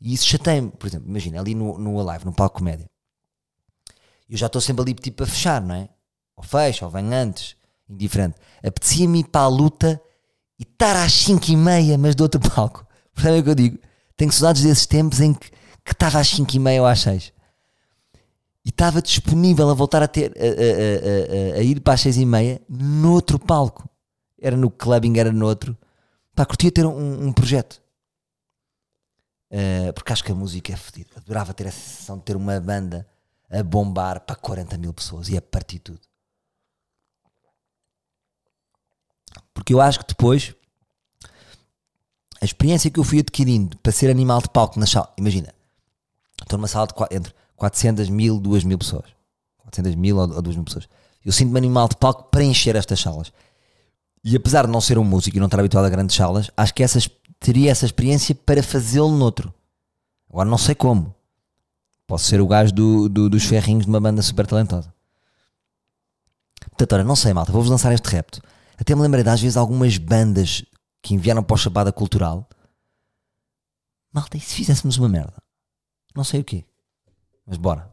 E 0.00 0.12
isso 0.14 0.26
chateia-me. 0.26 0.70
Por 0.70 0.86
exemplo, 0.86 1.08
imagina, 1.08 1.40
ali 1.40 1.54
no, 1.54 1.78
no 1.78 2.00
Alive, 2.00 2.24
no 2.24 2.32
palco 2.32 2.58
comédia. 2.58 2.86
Eu 4.28 4.36
já 4.36 4.46
estou 4.46 4.60
sempre 4.60 4.82
ali 4.82 4.94
tipo 4.94 5.22
a 5.22 5.26
fechar, 5.26 5.60
não 5.60 5.74
é? 5.74 5.88
Ou 6.36 6.44
fecha, 6.44 6.84
ou 6.84 6.90
vem 6.90 7.14
antes 7.14 7.56
indiferente. 7.88 8.36
Apetecia-me 8.62 9.20
ir 9.20 9.24
para 9.24 9.42
a 9.42 9.48
luta 9.48 10.00
e 10.58 10.62
estar 10.62 10.96
às 10.96 11.12
5 11.12 11.50
e 11.50 11.56
meia, 11.56 11.96
mas 11.96 12.14
do 12.14 12.22
outro 12.22 12.40
palco. 12.54 12.86
Percebem 13.14 13.40
o 13.40 13.44
que 13.44 13.50
eu 13.50 13.54
digo? 13.54 13.78
Tenho 14.16 14.32
saudades 14.32 14.62
desses 14.62 14.86
tempos 14.86 15.20
em 15.20 15.32
que, 15.32 15.50
que 15.84 15.92
estava 15.92 16.18
às 16.18 16.28
5 16.28 16.54
e 16.54 16.58
meia 16.58 16.82
ou 16.82 16.86
às 16.86 17.00
6. 17.00 17.32
E 18.68 18.70
estava 18.70 19.00
disponível 19.00 19.70
a 19.70 19.72
voltar 19.72 20.02
a 20.02 20.06
ter 20.06 20.30
a, 20.36 21.54
a, 21.54 21.56
a, 21.56 21.60
a 21.60 21.62
ir 21.62 21.80
para 21.80 21.94
as 21.94 22.02
6 22.02 22.18
e 22.18 22.26
meia 22.26 22.60
noutro 22.68 23.38
palco. 23.38 23.88
Era 24.38 24.58
no 24.58 24.70
clubbing, 24.70 25.18
era 25.18 25.32
noutro. 25.32 25.74
Pá, 26.34 26.44
curtia 26.44 26.70
ter 26.70 26.84
um, 26.84 27.28
um 27.28 27.32
projeto. 27.32 27.80
Uh, 29.50 29.90
porque 29.94 30.12
acho 30.12 30.22
que 30.22 30.30
a 30.30 30.34
música 30.34 30.70
é 30.70 30.76
fodida. 30.76 31.08
Adorava 31.16 31.54
ter 31.54 31.66
a 31.66 31.70
sensação 31.70 32.18
de 32.18 32.24
ter 32.24 32.36
uma 32.36 32.60
banda 32.60 33.08
a 33.50 33.62
bombar 33.62 34.20
para 34.20 34.36
40 34.36 34.76
mil 34.76 34.92
pessoas 34.92 35.30
e 35.30 35.36
a 35.38 35.40
partir 35.40 35.78
tudo. 35.78 36.00
Porque 39.54 39.72
eu 39.72 39.80
acho 39.80 40.00
que 40.00 40.08
depois 40.08 40.54
a 42.38 42.44
experiência 42.44 42.90
que 42.90 43.00
eu 43.00 43.04
fui 43.04 43.20
adquirindo 43.20 43.78
para 43.78 43.92
ser 43.92 44.10
animal 44.10 44.42
de 44.42 44.50
palco 44.50 44.78
na 44.78 44.86
sala, 44.86 45.10
imagina, 45.16 45.54
estou 46.42 46.58
numa 46.58 46.68
sala 46.68 46.86
de 46.86 47.16
entre 47.16 47.34
400 47.58 48.08
mil, 48.08 48.40
2 48.40 48.64
mil 48.64 48.78
pessoas, 48.78 49.04
400 49.58 49.94
mil 49.96 50.16
ou, 50.16 50.26
2 50.40 50.56
mil 50.56 50.64
pessoas. 50.64 50.88
Eu 51.24 51.32
sinto-me 51.32 51.58
animal 51.58 51.88
de 51.88 51.96
palco 51.96 52.30
para 52.30 52.44
encher 52.44 52.76
estas 52.76 53.00
salas. 53.00 53.32
E 54.24 54.34
apesar 54.36 54.66
de 54.66 54.72
não 54.72 54.80
ser 54.80 54.96
um 54.96 55.04
músico 55.04 55.36
e 55.36 55.40
não 55.40 55.46
estar 55.46 55.58
habituado 55.58 55.84
a 55.84 55.90
grandes 55.90 56.16
salas, 56.16 56.50
acho 56.56 56.72
que 56.72 56.82
essas, 56.82 57.08
teria 57.38 57.70
essa 57.70 57.84
experiência 57.84 58.34
para 58.34 58.62
fazê-lo 58.62 59.10
noutro. 59.10 59.52
Agora 60.30 60.48
não 60.48 60.56
sei 60.56 60.74
como. 60.74 61.14
Posso 62.06 62.24
ser 62.24 62.40
o 62.40 62.46
gajo 62.46 62.72
do, 62.72 63.08
do, 63.08 63.28
dos 63.28 63.44
ferrinhos 63.44 63.84
de 63.84 63.90
uma 63.90 64.00
banda 64.00 64.22
super 64.22 64.46
talentosa. 64.46 64.92
Portanto, 66.70 66.92
ora, 66.92 67.04
não 67.04 67.16
sei, 67.16 67.32
malta, 67.32 67.52
vou-vos 67.52 67.70
lançar 67.70 67.92
este 67.92 68.06
repto. 68.06 68.40
Até 68.78 68.94
me 68.94 69.02
lembrei 69.02 69.24
de 69.24 69.30
às 69.30 69.40
vezes 69.40 69.56
algumas 69.56 69.98
bandas 69.98 70.64
que 71.02 71.14
enviaram 71.14 71.42
para 71.42 71.54
o 71.54 71.58
Chapada 71.58 71.92
Cultural. 71.92 72.48
Malta, 74.12 74.36
e 74.36 74.40
se 74.40 74.54
fizéssemos 74.54 74.96
uma 74.96 75.08
merda? 75.08 75.42
Não 76.14 76.24
sei 76.24 76.40
o 76.40 76.44
quê. 76.44 76.64
Mas 77.48 77.56
bora. 77.56 77.90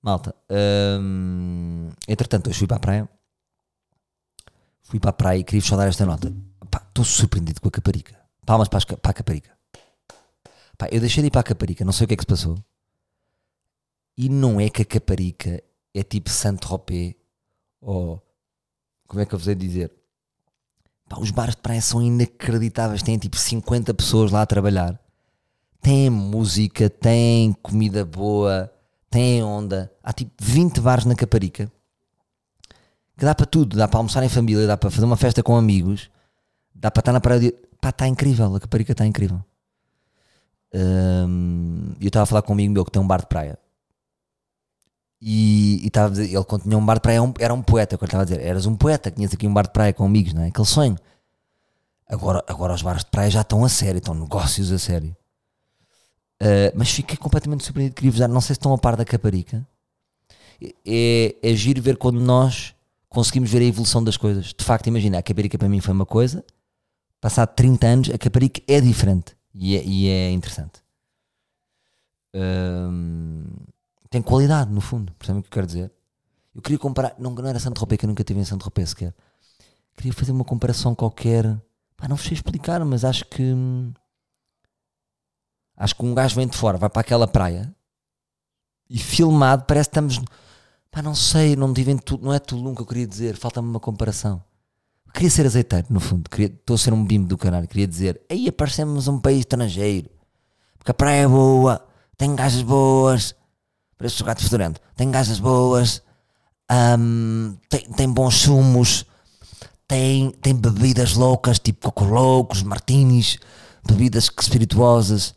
Malta, 0.00 0.34
hum, 1.00 1.90
entretanto, 2.08 2.48
hoje 2.48 2.58
fui 2.58 2.68
para 2.68 2.76
a 2.76 2.80
praia. 2.80 3.08
Fui 4.82 5.00
para 5.00 5.10
a 5.10 5.12
praia 5.12 5.38
e 5.38 5.44
queria-vos 5.44 5.68
só 5.68 5.76
dar 5.76 5.88
esta 5.88 6.06
nota. 6.06 6.32
Estou 6.88 7.04
surpreendido 7.04 7.60
com 7.60 7.68
a 7.68 7.70
Caparica. 7.72 8.18
Palmas 8.46 8.68
para, 8.68 8.78
a, 8.78 8.96
para 8.96 9.10
a 9.10 9.14
Caparica. 9.14 9.56
Pá, 10.78 10.88
eu 10.92 11.00
deixei 11.00 11.22
de 11.22 11.26
ir 11.26 11.30
para 11.30 11.40
a 11.40 11.44
Caparica, 11.44 11.84
não 11.84 11.92
sei 11.92 12.04
o 12.04 12.08
que 12.08 12.14
é 12.14 12.16
que 12.16 12.22
se 12.22 12.26
passou. 12.26 12.56
E 14.16 14.28
não 14.28 14.60
é 14.60 14.70
que 14.70 14.82
a 14.82 14.84
Caparica 14.84 15.62
é 15.92 16.02
tipo 16.04 16.30
Saint-Tropez 16.30 17.14
ou. 17.80 18.22
Como 19.06 19.20
é 19.20 19.26
que 19.26 19.34
eu 19.34 19.38
vos 19.38 19.48
hei 19.48 19.56
dizer? 19.56 19.99
Pá, 21.10 21.18
os 21.18 21.32
bares 21.32 21.56
de 21.56 21.60
praia 21.60 21.82
são 21.82 22.00
inacreditáveis. 22.00 23.02
Têm 23.02 23.18
tipo 23.18 23.36
50 23.36 23.92
pessoas 23.94 24.30
lá 24.30 24.42
a 24.42 24.46
trabalhar. 24.46 24.96
Tem 25.82 26.08
música, 26.08 26.88
tem 26.88 27.52
comida 27.54 28.04
boa, 28.04 28.72
tem 29.10 29.42
onda. 29.42 29.90
Há 30.04 30.12
tipo 30.12 30.30
20 30.40 30.80
bares 30.80 31.04
na 31.04 31.16
Caparica 31.16 31.68
que 33.18 33.24
dá 33.24 33.34
para 33.34 33.44
tudo. 33.44 33.76
Dá 33.76 33.88
para 33.88 33.98
almoçar 33.98 34.22
em 34.22 34.28
família, 34.28 34.68
dá 34.68 34.76
para 34.76 34.88
fazer 34.88 35.04
uma 35.04 35.16
festa 35.16 35.42
com 35.42 35.56
amigos, 35.56 36.08
dá 36.72 36.92
para 36.92 37.00
estar 37.00 37.12
na 37.12 37.20
praia. 37.20 37.40
De... 37.40 37.54
Pá, 37.80 37.88
está 37.88 38.06
incrível. 38.06 38.54
A 38.54 38.60
Caparica 38.60 38.92
está 38.92 39.04
incrível. 39.04 39.44
Um, 40.72 41.92
eu 42.00 42.06
estava 42.06 42.22
a 42.22 42.26
falar 42.26 42.42
com 42.42 42.52
um 42.52 42.54
amigo 42.54 42.72
meu 42.72 42.84
que 42.84 42.92
tem 42.92 43.02
um 43.02 43.06
bar 43.06 43.20
de 43.20 43.26
praia 43.26 43.58
e, 45.20 45.86
estava 45.86 46.08
a 46.08 46.10
dizer, 46.10 46.34
ele 46.34 46.44
quando 46.44 46.62
tinha 46.62 46.78
um 46.78 46.84
bar 46.84 46.94
de 46.94 47.00
praia 47.00 47.16
era 47.16 47.22
um, 47.22 47.34
era 47.38 47.54
um 47.54 47.62
poeta, 47.62 47.98
quando 47.98 48.08
estava 48.08 48.22
a 48.22 48.24
dizer, 48.24 48.40
eras 48.40 48.64
um 48.64 48.74
poeta, 48.74 49.10
tinhas 49.10 49.34
aqui 49.34 49.46
um 49.46 49.52
bar 49.52 49.64
de 49.64 49.72
praia 49.72 49.92
com 49.92 50.04
amigos, 50.04 50.32
não 50.32 50.42
é? 50.42 50.48
Aquele 50.48 50.66
sonho. 50.66 50.96
Agora, 52.08 52.42
agora 52.48 52.74
os 52.74 52.82
bares 52.82 53.04
de 53.04 53.10
praia 53.10 53.30
já 53.30 53.42
estão 53.42 53.64
a 53.64 53.68
sério, 53.68 53.98
estão 53.98 54.14
negócios 54.14 54.72
a 54.72 54.78
sério. 54.78 55.14
Uh, 56.42 56.72
mas 56.74 56.90
fiquei 56.90 57.16
completamente 57.16 57.64
surpreendido, 57.64 57.94
queria 57.94 58.10
vos 58.10 58.18
dar, 58.18 58.28
não 58.28 58.40
sei 58.40 58.54
se 58.54 58.58
estão 58.58 58.72
a 58.72 58.78
par 58.78 58.96
da 58.96 59.04
Caparica. 59.04 59.66
É, 60.86 61.36
é 61.42 61.54
giro 61.54 61.80
ver 61.80 61.96
quando 61.98 62.18
nós 62.18 62.74
conseguimos 63.08 63.50
ver 63.50 63.60
a 63.60 63.64
evolução 63.64 64.02
das 64.02 64.16
coisas. 64.16 64.54
De 64.56 64.64
facto, 64.64 64.86
imagina, 64.86 65.18
a 65.18 65.22
Caparica 65.22 65.58
para 65.58 65.68
mim 65.68 65.80
foi 65.80 65.92
uma 65.92 66.06
coisa, 66.06 66.44
passado 67.20 67.54
30 67.54 67.86
anos, 67.86 68.10
a 68.10 68.16
Caparica 68.16 68.62
é 68.66 68.80
diferente 68.80 69.36
e 69.54 69.76
é, 69.76 69.84
e 69.84 70.08
é 70.08 70.30
interessante. 70.30 70.80
Um, 72.34 73.44
tem 74.10 74.20
qualidade 74.20 74.70
no 74.72 74.80
fundo, 74.80 75.12
percebem 75.14 75.40
o 75.40 75.42
que 75.42 75.48
eu 75.48 75.52
quero 75.52 75.66
dizer? 75.66 75.92
Eu 76.54 76.60
queria 76.60 76.78
comparar, 76.78 77.14
não, 77.18 77.30
não 77.30 77.48
era 77.48 77.60
Santo 77.60 77.76
Tropez, 77.76 77.98
que 77.98 78.04
eu 78.04 78.08
nunca 78.08 78.24
tive 78.24 78.40
em 78.40 78.44
Santo 78.44 78.62
Tropez 78.62 78.90
sequer. 78.90 79.14
Queria 79.96 80.12
fazer 80.12 80.32
uma 80.32 80.44
comparação 80.44 80.94
qualquer. 80.94 81.44
Pá, 81.96 82.08
não 82.08 82.16
sei 82.16 82.32
explicar, 82.32 82.84
mas 82.84 83.04
acho 83.04 83.24
que. 83.26 83.54
Acho 85.76 85.94
que 85.94 86.04
um 86.04 86.12
gajo 86.12 86.34
vem 86.34 86.48
de 86.48 86.56
fora, 86.56 86.76
vai 86.76 86.90
para 86.90 87.00
aquela 87.00 87.26
praia 87.26 87.74
e 88.90 88.98
filmado, 88.98 89.64
parece 89.64 89.88
que 89.88 89.92
estamos. 89.92 90.20
Pá, 90.90 91.00
não 91.00 91.14
sei, 91.14 91.54
não, 91.54 91.72
tive 91.72 91.96
não 92.20 92.32
é 92.32 92.40
Tulum 92.40 92.74
que 92.74 92.82
eu 92.82 92.86
queria 92.86 93.06
dizer, 93.06 93.36
falta-me 93.36 93.68
uma 93.68 93.78
comparação. 93.78 94.42
Eu 95.06 95.12
queria 95.12 95.30
ser 95.30 95.46
azeiteiro, 95.46 95.86
no 95.88 96.00
fundo, 96.00 96.28
queria, 96.28 96.48
estou 96.48 96.74
a 96.74 96.78
ser 96.78 96.92
um 96.92 97.04
bimbo 97.04 97.28
do 97.28 97.38
canal, 97.38 97.66
queria 97.66 97.86
dizer, 97.86 98.20
aí 98.30 98.48
aparecemos 98.48 99.08
um 99.08 99.20
país 99.20 99.40
estrangeiro, 99.40 100.08
porque 100.78 100.90
a 100.90 100.94
praia 100.94 101.22
é 101.22 101.28
boa, 101.28 101.84
tem 102.16 102.34
gajas 102.34 102.62
boas, 102.62 103.34
preço 104.00 104.16
do 104.16 104.24
gato 104.24 104.42
fedorento. 104.42 104.80
Tem 104.96 105.10
gajas 105.10 105.38
boas, 105.38 106.02
um, 106.98 107.54
tem, 107.68 107.82
tem 107.92 108.10
bons 108.10 108.34
sumos, 108.34 109.04
tem, 109.86 110.30
tem 110.30 110.54
bebidas 110.54 111.12
loucas, 111.12 111.58
tipo 111.58 111.92
coco 111.92 112.10
loucos, 112.10 112.62
martinis, 112.62 113.38
bebidas 113.86 114.30
espirituosas, 114.40 115.34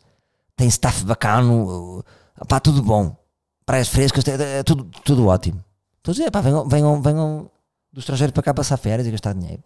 tem 0.56 0.66
staff 0.68 1.04
bacano, 1.04 1.98
uh, 1.98 2.46
pá, 2.48 2.58
tudo 2.58 2.82
bom. 2.82 3.14
Praias 3.66 3.88
frescas, 3.88 4.26
é, 4.26 4.60
é 4.60 4.62
tudo, 4.62 4.84
tudo 5.04 5.26
ótimo. 5.26 5.62
Estou 5.98 6.12
a 6.12 6.14
dizer, 6.14 6.30
pá, 6.30 6.40
venham, 6.40 6.66
venham, 6.66 7.02
venham 7.02 7.50
do 7.92 8.00
estrangeiro 8.00 8.32
para 8.32 8.44
cá 8.44 8.54
passar 8.54 8.78
férias 8.78 9.06
e 9.06 9.10
gastar 9.10 9.34
dinheiro. 9.34 9.62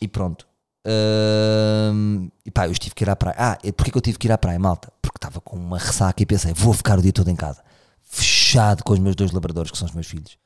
E 0.00 0.08
pronto. 0.08 0.44
Uh, 0.86 2.30
e 2.44 2.50
pá, 2.52 2.68
eu 2.68 2.74
tive 2.74 2.94
que 2.94 3.02
ir 3.02 3.10
à 3.10 3.16
praia. 3.16 3.34
Ah, 3.36 3.58
porquê 3.76 3.90
que 3.90 3.98
eu 3.98 4.02
tive 4.02 4.18
que 4.18 4.28
ir 4.28 4.32
à 4.32 4.38
praia, 4.38 4.58
malta? 4.58 4.92
Porque 5.02 5.18
estava 5.18 5.40
com 5.40 5.56
uma 5.56 5.78
ressaca 5.78 6.22
e 6.22 6.26
pensei, 6.26 6.52
vou 6.54 6.72
ficar 6.72 6.96
o 6.96 7.02
dia 7.02 7.12
todo 7.12 7.28
em 7.28 7.34
casa, 7.34 7.62
fechado 8.02 8.84
com 8.84 8.92
os 8.92 9.00
meus 9.00 9.16
dois 9.16 9.32
labradores, 9.32 9.72
que 9.72 9.78
são 9.78 9.88
os 9.88 9.94
meus 9.94 10.06
filhos. 10.06 10.38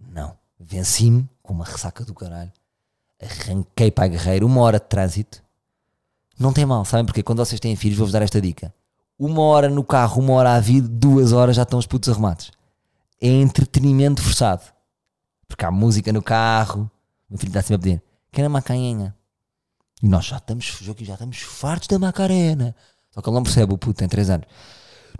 Não. 0.00 0.36
Venci-me 0.58 1.28
com 1.42 1.52
uma 1.52 1.64
ressaca 1.64 2.04
do 2.04 2.14
caralho. 2.14 2.52
Arranquei 3.20 3.90
para 3.90 4.04
a 4.04 4.08
guerreira, 4.08 4.44
uma 4.44 4.60
hora 4.62 4.78
de 4.78 4.86
trânsito. 4.86 5.42
Não 6.38 6.52
tem 6.52 6.66
mal, 6.66 6.84
sabem? 6.84 7.06
Porque 7.06 7.22
quando 7.22 7.38
vocês 7.38 7.60
têm 7.60 7.76
filhos, 7.76 7.96
vou-vos 7.96 8.12
dar 8.12 8.22
esta 8.22 8.40
dica. 8.40 8.74
Uma 9.18 9.42
hora 9.42 9.68
no 9.68 9.84
carro, 9.84 10.20
uma 10.20 10.32
hora 10.34 10.54
a 10.54 10.60
vir, 10.60 10.80
duas 10.80 11.32
horas 11.32 11.54
já 11.54 11.62
estão 11.62 11.78
os 11.78 11.86
putos 11.86 12.08
arrumados. 12.08 12.50
É 13.20 13.28
entretenimento 13.28 14.20
forçado. 14.20 14.62
Porque 15.46 15.64
há 15.64 15.70
música 15.70 16.12
no 16.12 16.22
carro. 16.22 16.90
Meu 17.30 17.38
filho 17.38 17.50
está 17.50 17.62
sempre 17.62 17.74
a 17.74 17.78
pedir: 17.78 18.02
quer 18.32 18.46
uma 18.46 18.62
canhenha? 18.62 19.14
E 20.02 20.08
nós 20.08 20.24
já 20.26 20.38
estamos, 20.38 20.64
já 20.64 21.12
estamos 21.12 21.38
fartos 21.38 21.88
da 21.88 21.98
Macarena. 21.98 22.74
Só 23.10 23.22
que 23.22 23.28
ele 23.28 23.36
não 23.36 23.42
percebe, 23.42 23.72
o 23.72 23.78
puto 23.78 23.98
tem 23.98 24.08
3 24.08 24.30
anos. 24.30 24.46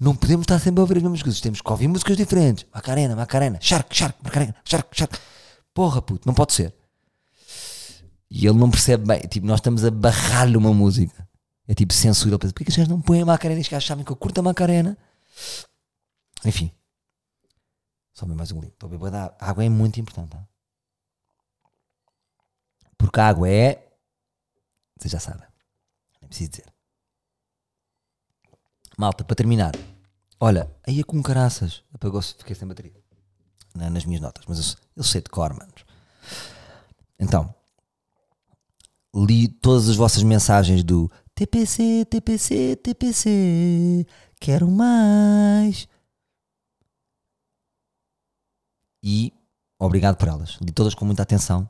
Não 0.01 0.17
podemos 0.17 0.45
estar 0.45 0.59
sempre 0.59 0.81
a 0.81 0.83
ouvir 0.83 0.97
as 0.97 1.03
mesmas 1.03 1.23
coisas. 1.23 1.41
Temos 1.41 1.61
que 1.61 1.71
ouvir 1.71 1.87
músicas 1.87 2.17
diferentes. 2.17 2.67
Macarena, 2.75 3.15
Macarena, 3.15 3.59
Shark, 3.61 3.95
Shark, 3.95 4.19
Macarena, 4.25 4.55
Shark, 4.65 4.89
Shark. 4.97 5.19
Porra, 5.73 6.03
puto, 6.03 6.27
não 6.27 6.35
pode 6.35 6.53
ser. 6.55 6.75
E 8.29 8.47
ele 8.47 8.59
não 8.59 8.71
percebe 8.71 9.07
bem. 9.07 9.21
Tipo, 9.21 9.47
nós 9.47 9.61
estamos 9.61 9.85
a 9.85 9.91
barrar-lhe 9.91 10.57
uma 10.57 10.73
música. 10.73 11.29
É 11.69 11.75
tipo 11.75 11.93
censura. 11.93 12.39
Pensa, 12.39 12.53
porquê 12.53 12.73
que 12.73 12.81
as 12.81 12.89
não 12.89 13.01
põem 13.01 13.23
a 13.23 13.27
Macarena? 13.27 13.61
Os 13.61 13.69
gajos 13.69 13.87
sabem 13.87 14.05
que 14.05 14.11
eu 14.11 14.17
curto 14.17 14.41
a 14.41 14.43
Macarena. 14.43 14.97
Enfim. 16.45 16.73
Só 18.13 18.27
mais 18.27 18.51
um 18.51 18.57
livro. 18.57 18.75
Estou 18.75 18.89
a 18.89 18.91
beber 18.91 19.15
a 19.15 19.35
água. 19.39 19.65
é 19.65 19.69
muito 19.69 20.01
importante. 20.01 20.31
Tá? 20.31 20.45
Porque 22.97 23.21
a 23.21 23.29
água 23.29 23.49
é. 23.49 23.92
Vocês 25.03 25.11
já 25.11 25.19
sabem. 25.19 25.49
Nem 26.21 26.29
preciso 26.29 26.51
dizer. 26.51 26.73
Malta, 28.97 29.25
para 29.25 29.35
terminar. 29.35 29.73
Olha, 30.39 30.71
aí 30.87 31.01
é 31.01 31.03
com 31.03 31.21
caraças. 31.21 31.83
Apagou-se, 31.93 32.37
fiquei 32.37 32.55
sem 32.55 32.69
bateria. 32.69 33.03
Nas 33.75 34.05
minhas 34.05 34.23
notas. 34.23 34.45
Mas 34.47 34.59
eu, 34.59 34.77
eu 34.99 35.03
sei 35.03 35.21
de 35.21 35.29
cor, 35.29 35.53
manos. 35.53 35.85
Então. 37.19 37.53
Li 39.13 39.49
todas 39.49 39.89
as 39.89 39.97
vossas 39.97 40.23
mensagens 40.23 40.85
do 40.85 41.11
TPC, 41.35 42.05
TPC, 42.05 42.77
TPC. 42.77 44.07
Quero 44.39 44.71
mais. 44.71 45.89
E 49.03 49.33
obrigado 49.81 50.17
por 50.17 50.29
elas. 50.29 50.59
Li 50.61 50.71
todas 50.71 50.95
com 50.95 51.05
muita 51.05 51.25
atenção. 51.25 51.69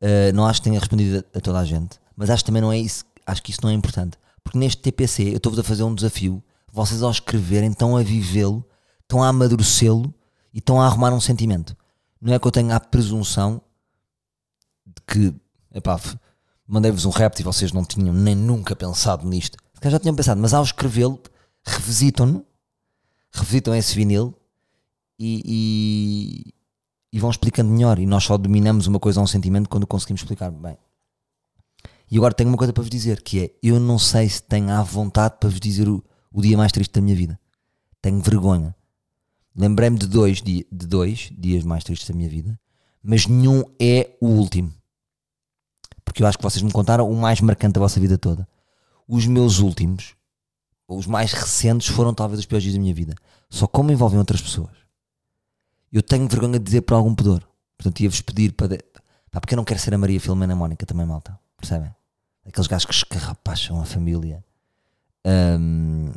Uh, 0.00 0.32
não 0.34 0.46
acho 0.46 0.60
que 0.60 0.68
tenha 0.68 0.80
respondido 0.80 1.18
a, 1.34 1.38
a, 1.38 1.40
toda 1.40 1.58
a 1.58 1.64
gente, 1.64 1.98
mas 2.16 2.30
acho 2.30 2.42
que 2.42 2.46
também 2.46 2.62
não 2.62 2.72
é 2.72 2.78
isso. 2.78 3.04
Acho 3.26 3.42
que 3.42 3.50
isso 3.50 3.60
não 3.62 3.70
é 3.70 3.72
importante. 3.72 4.18
Porque 4.42 4.58
neste 4.58 4.80
TPC 4.80 5.30
eu 5.32 5.36
estou-vos 5.36 5.58
a 5.58 5.62
fazer 5.62 5.82
um 5.82 5.94
desafio. 5.94 6.42
Vocês 6.72 7.02
ao 7.02 7.10
escreverem 7.10 7.70
estão 7.70 7.96
a 7.96 8.02
vivê-lo, 8.02 8.64
estão 9.02 9.22
a 9.22 9.28
amadurecê-lo 9.28 10.12
e 10.52 10.58
estão 10.58 10.80
a 10.80 10.86
arrumar 10.86 11.12
um 11.12 11.20
sentimento. 11.20 11.76
Não 12.20 12.32
é 12.32 12.38
que 12.38 12.46
eu 12.46 12.50
tenha 12.50 12.74
a 12.74 12.80
presunção 12.80 13.60
de 14.86 15.02
que, 15.06 15.34
epá, 15.74 16.00
mandei-vos 16.66 17.04
um 17.04 17.10
rap 17.10 17.38
e 17.38 17.42
vocês 17.42 17.72
não 17.72 17.84
tinham 17.84 18.14
nem 18.14 18.34
nunca 18.34 18.74
pensado 18.74 19.28
nisto. 19.28 19.58
Se 19.82 19.90
já 19.90 19.98
tinham 19.98 20.14
pensado, 20.14 20.40
mas 20.40 20.54
ao 20.54 20.62
escrevê-lo, 20.62 21.20
revisitam-no, 21.64 22.44
revisitam 23.32 23.74
esse 23.74 23.94
vinil 23.94 24.34
e, 25.18 25.42
e, 25.44 26.54
e, 27.12 27.20
vão 27.20 27.30
explicando 27.30 27.70
melhor. 27.70 27.98
E 27.98 28.06
nós 28.06 28.24
só 28.24 28.36
dominamos 28.36 28.86
uma 28.86 28.98
coisa 28.98 29.20
ou 29.20 29.24
um 29.24 29.26
sentimento 29.26 29.68
quando 29.68 29.86
conseguimos 29.86 30.22
explicar 30.22 30.50
bem. 30.50 30.76
E 32.10 32.16
agora 32.16 32.34
tenho 32.34 32.48
uma 32.48 32.58
coisa 32.58 32.72
para 32.72 32.82
vos 32.82 32.90
dizer, 32.90 33.22
que 33.22 33.40
é, 33.40 33.50
eu 33.62 33.80
não 33.80 33.98
sei 33.98 34.28
se 34.28 34.42
tenho 34.42 34.70
à 34.70 34.82
vontade 34.82 35.36
para 35.40 35.48
vos 35.48 35.58
dizer 35.58 35.88
o, 35.88 36.04
o 36.32 36.40
dia 36.40 36.56
mais 36.56 36.70
triste 36.70 36.92
da 36.92 37.00
minha 37.00 37.16
vida. 37.16 37.38
Tenho 38.00 38.20
vergonha. 38.20 38.74
Lembrei-me 39.56 39.98
de 39.98 40.06
dois, 40.06 40.42
de 40.42 40.64
dois 40.70 41.32
dias 41.36 41.64
mais 41.64 41.82
tristes 41.82 42.08
da 42.08 42.14
minha 42.14 42.28
vida, 42.28 42.58
mas 43.02 43.26
nenhum 43.26 43.64
é 43.80 44.14
o 44.20 44.26
último. 44.26 44.72
Porque 46.04 46.22
eu 46.22 46.26
acho 46.26 46.36
que 46.36 46.44
vocês 46.44 46.62
me 46.62 46.70
contaram 46.70 47.10
o 47.10 47.16
mais 47.16 47.40
marcante 47.40 47.72
da 47.72 47.80
vossa 47.80 47.98
vida 47.98 48.18
toda. 48.18 48.46
Os 49.08 49.26
meus 49.26 49.58
últimos, 49.58 50.14
os 50.86 51.06
mais 51.06 51.32
recentes, 51.32 51.88
foram 51.88 52.12
talvez 52.12 52.38
os 52.38 52.46
piores 52.46 52.64
dias 52.64 52.74
da 52.74 52.80
minha 52.80 52.94
vida. 52.94 53.14
Só 53.48 53.66
como 53.66 53.90
envolvem 53.90 54.18
outras 54.18 54.42
pessoas. 54.42 54.76
Eu 55.90 56.02
tenho 56.02 56.28
vergonha 56.28 56.58
de 56.58 56.64
dizer 56.64 56.82
por 56.82 56.94
algum 56.94 57.14
pudor. 57.14 57.42
Portanto, 57.78 58.00
ia-vos 58.00 58.20
pedir 58.20 58.52
para. 58.52 58.78
Pá, 59.30 59.40
porque 59.40 59.54
eu 59.54 59.56
não 59.56 59.64
quero 59.64 59.80
ser 59.80 59.94
a 59.94 59.98
Maria 59.98 60.20
Filomena 60.20 60.54
Mónica 60.54 60.84
também, 60.84 61.06
malta. 61.06 61.38
Percebem? 61.66 61.92
Aqueles 62.46 62.68
gajos 62.68 62.86
que 62.86 62.94
escarrapacham 62.94 63.80
a 63.80 63.84
família. 63.84 64.44
Um, 65.26 66.12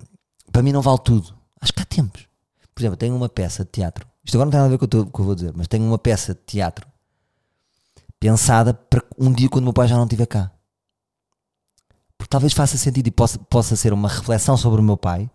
para 0.51 0.61
mim 0.61 0.71
não 0.71 0.81
vale 0.81 0.99
tudo. 0.99 1.35
Acho 1.59 1.73
que 1.73 1.81
há 1.81 1.85
tempos. 1.85 2.27
Por 2.75 2.81
exemplo, 2.81 2.97
tenho 2.97 3.15
uma 3.15 3.27
peça 3.27 3.65
de 3.65 3.71
teatro. 3.71 4.07
Isto 4.23 4.35
agora 4.35 4.45
não 4.45 4.51
tem 4.51 4.59
nada 4.59 4.67
a 4.67 4.77
ver 4.77 4.77
com 4.77 4.85
o 4.85 5.11
que 5.11 5.19
eu 5.19 5.25
vou 5.25 5.33
dizer, 5.33 5.53
mas 5.55 5.67
tenho 5.67 5.83
uma 5.85 5.97
peça 5.97 6.35
de 6.35 6.41
teatro 6.41 6.87
pensada 8.19 8.73
para 8.73 9.03
um 9.17 9.31
dia 9.31 9.49
quando 9.49 9.63
o 9.63 9.67
meu 9.67 9.73
pai 9.73 9.87
já 9.87 9.95
não 9.95 10.03
estiver 10.03 10.27
cá. 10.27 10.51
Porque 12.15 12.29
talvez 12.29 12.53
faça 12.53 12.77
sentido 12.77 13.07
e 13.07 13.11
possa, 13.11 13.39
possa 13.39 13.75
ser 13.75 13.91
uma 13.91 14.09
reflexão 14.09 14.55
sobre 14.55 14.81
o 14.81 14.83
meu 14.83 14.97
pai 14.97 15.31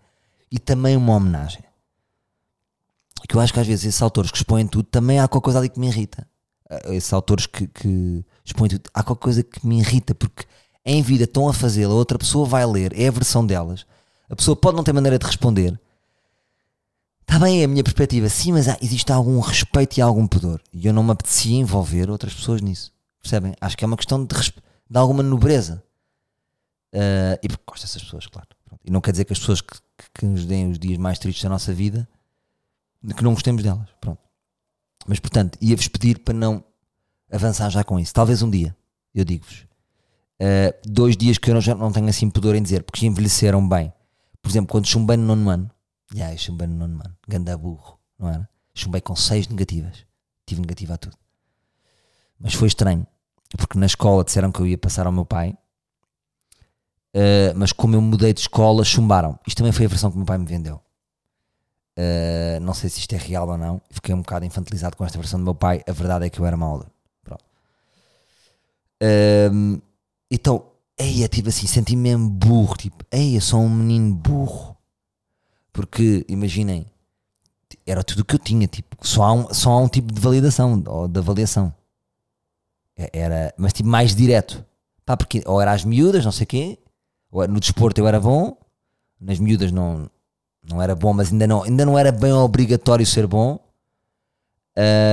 e 0.48 0.60
também 0.60 0.96
uma 0.96 1.14
homenagem. 1.14 1.64
Que 3.26 3.34
eu 3.34 3.40
acho 3.40 3.52
que 3.52 3.58
às 3.58 3.66
vezes 3.66 3.86
esses 3.86 4.02
autores 4.02 4.30
que 4.30 4.36
expõem 4.36 4.66
tudo 4.66 4.84
também 4.84 5.18
há 5.18 5.26
qualquer 5.26 5.46
coisa 5.46 5.58
ali 5.58 5.68
que 5.68 5.80
me 5.80 5.88
irrita. 5.88 6.28
Esses 6.86 7.12
autores 7.12 7.46
que, 7.46 7.66
que 7.66 8.24
expõem 8.44 8.70
tudo, 8.70 8.90
há 8.92 9.02
qualquer 9.02 9.22
coisa 9.22 9.42
que 9.42 9.66
me 9.66 9.80
irrita 9.80 10.14
porque 10.14 10.44
em 10.84 11.02
vida 11.02 11.24
estão 11.24 11.48
a 11.48 11.52
fazê-la, 11.52 11.94
outra 11.94 12.18
pessoa 12.18 12.46
vai 12.46 12.64
ler, 12.66 12.98
é 12.98 13.08
a 13.08 13.10
versão 13.10 13.46
delas, 13.46 13.86
a 14.28 14.36
pessoa 14.36 14.56
pode 14.56 14.76
não 14.76 14.84
ter 14.84 14.92
maneira 14.92 15.18
de 15.18 15.26
responder. 15.26 15.78
Está 17.20 17.38
bem, 17.38 17.62
é 17.62 17.64
a 17.64 17.68
minha 17.68 17.82
perspectiva, 17.82 18.28
sim, 18.28 18.52
mas 18.52 18.68
há, 18.68 18.76
existe 18.82 19.10
algum 19.10 19.40
respeito 19.40 19.96
e 19.96 20.02
algum 20.02 20.26
pudor. 20.26 20.60
E 20.72 20.86
eu 20.86 20.92
não 20.92 21.02
me 21.02 21.10
apetecia 21.10 21.56
envolver 21.56 22.10
outras 22.10 22.34
pessoas 22.34 22.60
nisso. 22.60 22.92
Percebem? 23.20 23.54
Acho 23.60 23.76
que 23.76 23.84
é 23.84 23.86
uma 23.86 23.96
questão 23.96 24.24
de, 24.24 24.34
de 24.34 24.98
alguma 24.98 25.22
nobreza. 25.22 25.82
Uh, 26.92 27.40
e 27.42 27.48
porque 27.48 27.64
gosto 27.66 27.82
dessas 27.82 28.02
pessoas, 28.02 28.26
claro. 28.26 28.48
E 28.84 28.90
não 28.90 29.00
quer 29.00 29.12
dizer 29.12 29.24
que 29.24 29.32
as 29.32 29.38
pessoas 29.38 29.60
que, 29.62 29.74
que, 29.74 30.04
que, 30.14 30.26
nos 30.26 30.44
deem 30.44 30.70
os 30.70 30.78
dias 30.78 30.98
mais 30.98 31.18
tristes 31.18 31.42
da 31.42 31.48
nossa 31.48 31.72
vida 31.72 32.06
que 33.16 33.24
não 33.24 33.32
gostemos 33.32 33.62
delas. 33.62 33.88
Pronto. 34.00 34.20
Mas 35.06 35.18
portanto, 35.18 35.58
ia-vos 35.60 35.88
pedir 35.88 36.18
para 36.20 36.34
não 36.34 36.64
avançar 37.30 37.70
já 37.70 37.84
com 37.84 37.98
isso. 37.98 38.14
Talvez 38.14 38.42
um 38.42 38.50
dia, 38.50 38.76
eu 39.14 39.24
digo-vos. 39.24 39.66
Uh, 40.40 40.74
dois 40.84 41.16
dias 41.16 41.38
que 41.38 41.50
eu 41.50 41.60
já 41.60 41.74
não 41.74 41.92
tenho 41.92 42.08
assim 42.08 42.28
pudor 42.28 42.54
em 42.54 42.62
dizer, 42.62 42.82
porque 42.82 43.06
envelheceram 43.06 43.66
bem. 43.66 43.92
Por 44.42 44.50
exemplo, 44.50 44.70
quando 44.70 44.86
chumbei 44.86 45.16
no 45.16 45.24
nono 45.24 45.50
ano, 45.50 45.70
já, 46.12 46.24
yeah, 46.24 46.36
chumbei 46.36 46.66
no 46.66 46.74
nono 46.74 47.00
ano, 47.04 47.16
ganda 47.26 47.56
burro, 47.56 47.98
não 48.18 48.28
era? 48.28 48.48
Chumbei 48.74 49.00
com 49.00 49.14
seis 49.16 49.48
negativas. 49.48 50.04
Tive 50.46 50.60
negativa 50.60 50.94
a 50.94 50.98
tudo. 50.98 51.16
Mas 52.38 52.54
foi 52.54 52.68
estranho, 52.68 53.06
porque 53.56 53.78
na 53.78 53.86
escola 53.86 54.24
disseram 54.24 54.52
que 54.52 54.60
eu 54.60 54.66
ia 54.66 54.76
passar 54.76 55.06
ao 55.06 55.12
meu 55.12 55.24
pai, 55.24 55.56
uh, 57.14 57.56
mas 57.56 57.72
como 57.72 57.94
eu 57.94 58.02
mudei 58.02 58.34
de 58.34 58.40
escola, 58.40 58.84
chumbaram. 58.84 59.38
Isto 59.46 59.58
também 59.58 59.72
foi 59.72 59.86
a 59.86 59.88
versão 59.88 60.10
que 60.10 60.16
o 60.16 60.18
meu 60.18 60.26
pai 60.26 60.36
me 60.36 60.44
vendeu. 60.44 60.83
Uh, 61.96 62.58
não 62.60 62.74
sei 62.74 62.90
se 62.90 62.98
isto 62.98 63.14
é 63.14 63.18
real 63.18 63.48
ou 63.48 63.56
não. 63.56 63.80
Fiquei 63.90 64.14
um 64.14 64.20
bocado 64.20 64.44
infantilizado 64.44 64.96
com 64.96 65.04
esta 65.04 65.18
versão 65.18 65.38
do 65.38 65.44
meu 65.44 65.54
pai. 65.54 65.82
A 65.88 65.92
verdade 65.92 66.26
é 66.26 66.30
que 66.30 66.40
eu 66.40 66.46
era 66.46 66.56
mau 66.56 66.84
Pronto. 67.22 67.44
Uh, 69.02 69.80
então, 70.30 70.66
eia, 70.98 71.28
tipo 71.28 71.48
assim, 71.48 71.66
senti-me 71.66 72.02
mesmo 72.02 72.28
burro. 72.28 72.76
Tipo, 72.76 73.04
eia, 73.12 73.40
sou 73.40 73.60
um 73.60 73.70
menino 73.70 74.14
burro. 74.14 74.76
Porque, 75.72 76.24
imaginem, 76.28 76.86
era 77.86 78.02
tudo 78.02 78.20
o 78.20 78.24
que 78.24 78.34
eu 78.34 78.38
tinha. 78.38 78.66
Tipo, 78.66 78.96
só 79.06 79.22
há 79.22 79.32
um, 79.32 79.54
só 79.54 79.70
há 79.70 79.78
um 79.78 79.88
tipo 79.88 80.12
de 80.12 80.20
validação 80.20 80.82
ou 80.86 81.06
de 81.08 81.18
avaliação. 81.18 81.72
É, 82.96 83.10
era, 83.12 83.54
mas 83.56 83.72
tipo, 83.72 83.88
mais 83.88 84.14
direto. 84.14 84.64
Pá, 85.04 85.16
porque 85.16 85.42
ou 85.46 85.60
era 85.60 85.72
as 85.72 85.84
miúdas, 85.84 86.24
não 86.24 86.32
sei 86.32 86.44
o 86.44 86.46
quê. 86.46 86.78
Ou 87.30 87.46
no 87.46 87.60
desporto 87.60 88.00
eu 88.00 88.08
era 88.08 88.20
bom. 88.20 88.56
Nas 89.20 89.38
miúdas 89.38 89.70
não, 89.72 90.10
não 90.68 90.80
era 90.80 90.94
bom, 90.94 91.12
mas 91.12 91.30
ainda 91.30 91.46
não, 91.46 91.62
ainda 91.62 91.84
não 91.84 91.98
era 91.98 92.10
bem 92.10 92.32
obrigatório 92.32 93.04
ser 93.04 93.26
bom. 93.26 93.58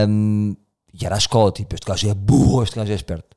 Um, 0.07 0.55
e 0.93 1.05
era 1.05 1.15
a 1.15 1.17
escola, 1.17 1.51
tipo, 1.51 1.75
este 1.75 1.85
gajo 1.85 2.09
é 2.09 2.13
burro, 2.13 2.63
este 2.63 2.75
gajo 2.75 2.91
é 2.91 2.95
esperto. 2.95 3.35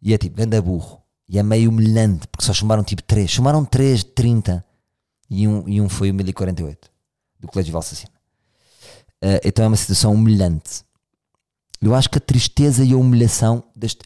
E 0.00 0.14
é 0.14 0.18
tipo, 0.18 0.40
anda 0.40 0.60
burro. 0.62 1.02
E 1.28 1.38
é 1.38 1.42
meio 1.42 1.70
humilhante, 1.70 2.28
porque 2.28 2.44
só 2.44 2.52
chamaram 2.52 2.84
tipo 2.84 3.02
3. 3.02 3.30
Chamaram 3.30 3.64
3 3.64 4.00
de 4.00 4.10
30. 4.10 4.64
E 5.30 5.48
um, 5.48 5.68
e 5.68 5.80
um 5.80 5.88
foi 5.88 6.10
o 6.10 6.14
1048, 6.14 6.90
do 7.40 7.48
Colégio 7.48 7.72
Valsacina. 7.72 8.12
Uh, 9.22 9.40
então 9.44 9.64
é 9.64 9.68
uma 9.68 9.76
situação 9.76 10.12
humilhante. 10.12 10.84
Eu 11.80 11.94
acho 11.94 12.08
que 12.08 12.18
a 12.18 12.20
tristeza 12.20 12.84
e 12.84 12.92
a 12.92 12.96
humilhação, 12.96 13.64
deste, 13.74 14.02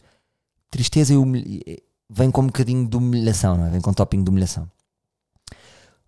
tristeza 0.71 1.13
e 1.13 1.17
humilha, 1.17 1.61
vem 2.09 2.31
com 2.31 2.41
um 2.41 2.47
bocadinho 2.47 2.87
de 2.87 2.97
humilhação, 2.97 3.57
não 3.57 3.65
é? 3.67 3.69
Vem 3.69 3.81
com 3.81 3.91
um 3.91 3.93
topping 3.93 4.23
de 4.23 4.29
humilhação 4.29 4.69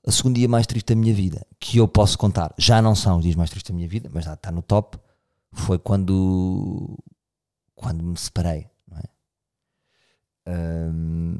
o 0.04 0.12
segundo 0.12 0.36
dia 0.36 0.48
mais 0.48 0.66
triste 0.66 0.88
da 0.88 0.96
minha 0.96 1.14
vida, 1.14 1.46
que 1.60 1.78
eu 1.78 1.88
posso 1.88 2.18
contar, 2.18 2.54
já 2.58 2.82
não 2.82 2.96
são 2.96 3.18
os 3.18 3.24
dias 3.24 3.36
mais 3.36 3.50
tristes 3.50 3.70
da 3.72 3.76
minha 3.76 3.88
vida, 3.88 4.10
mas 4.12 4.26
está 4.26 4.52
no 4.52 4.62
top, 4.62 4.98
foi 5.52 5.78
quando, 5.78 6.98
quando 7.76 8.04
me 8.04 8.18
separei. 8.18 8.68
Não 8.88 8.98
é? 8.98 9.04
Um, 10.52 11.38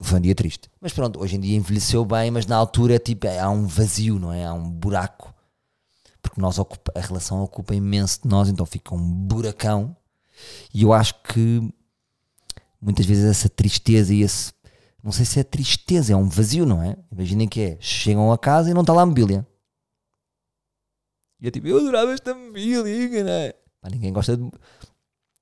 foi 0.00 0.18
um 0.18 0.22
dia 0.22 0.34
triste. 0.34 0.70
Mas 0.80 0.92
pronto, 0.92 1.20
hoje 1.20 1.36
em 1.36 1.40
dia 1.40 1.56
envelheceu 1.56 2.04
bem, 2.04 2.30
mas 2.30 2.46
na 2.46 2.56
altura 2.56 2.94
é 2.94 2.98
tipo, 2.98 3.26
há 3.26 3.50
um 3.50 3.66
vazio, 3.66 4.18
não 4.18 4.32
é? 4.32 4.44
Há 4.44 4.54
um 4.54 4.70
buraco. 4.70 5.34
Porque 6.22 6.40
nós 6.40 6.58
ocupa, 6.58 6.92
a 6.94 7.00
relação 7.00 7.42
ocupa 7.42 7.74
imenso 7.74 8.22
de 8.22 8.28
nós, 8.28 8.48
então 8.48 8.64
fica 8.64 8.94
um 8.94 9.10
buracão. 9.10 9.96
E 10.72 10.82
eu 10.82 10.92
acho 10.92 11.14
que 11.22 11.68
muitas 12.80 13.06
vezes 13.06 13.24
essa 13.24 13.48
tristeza 13.48 14.14
e 14.14 14.22
esse 14.22 14.52
não 15.08 15.12
sei 15.12 15.24
se 15.24 15.40
é 15.40 15.42
tristeza, 15.42 16.12
é 16.12 16.16
um 16.16 16.28
vazio, 16.28 16.66
não 16.66 16.82
é? 16.82 16.94
Imaginem 17.10 17.48
que 17.48 17.62
é, 17.62 17.78
chegam 17.80 18.30
a 18.30 18.36
casa 18.36 18.70
e 18.70 18.74
não 18.74 18.82
está 18.82 18.92
lá 18.92 19.00
a 19.00 19.06
mobília. 19.06 19.46
E 21.40 21.48
é 21.48 21.50
tipo, 21.50 21.66
eu 21.66 21.78
adorava 21.78 22.12
esta 22.12 22.34
mobília, 22.34 23.24
não 23.24 23.32
é? 23.32 23.54
Pá, 23.80 23.88
ninguém 23.88 24.12
gosta 24.12 24.36
de... 24.36 24.50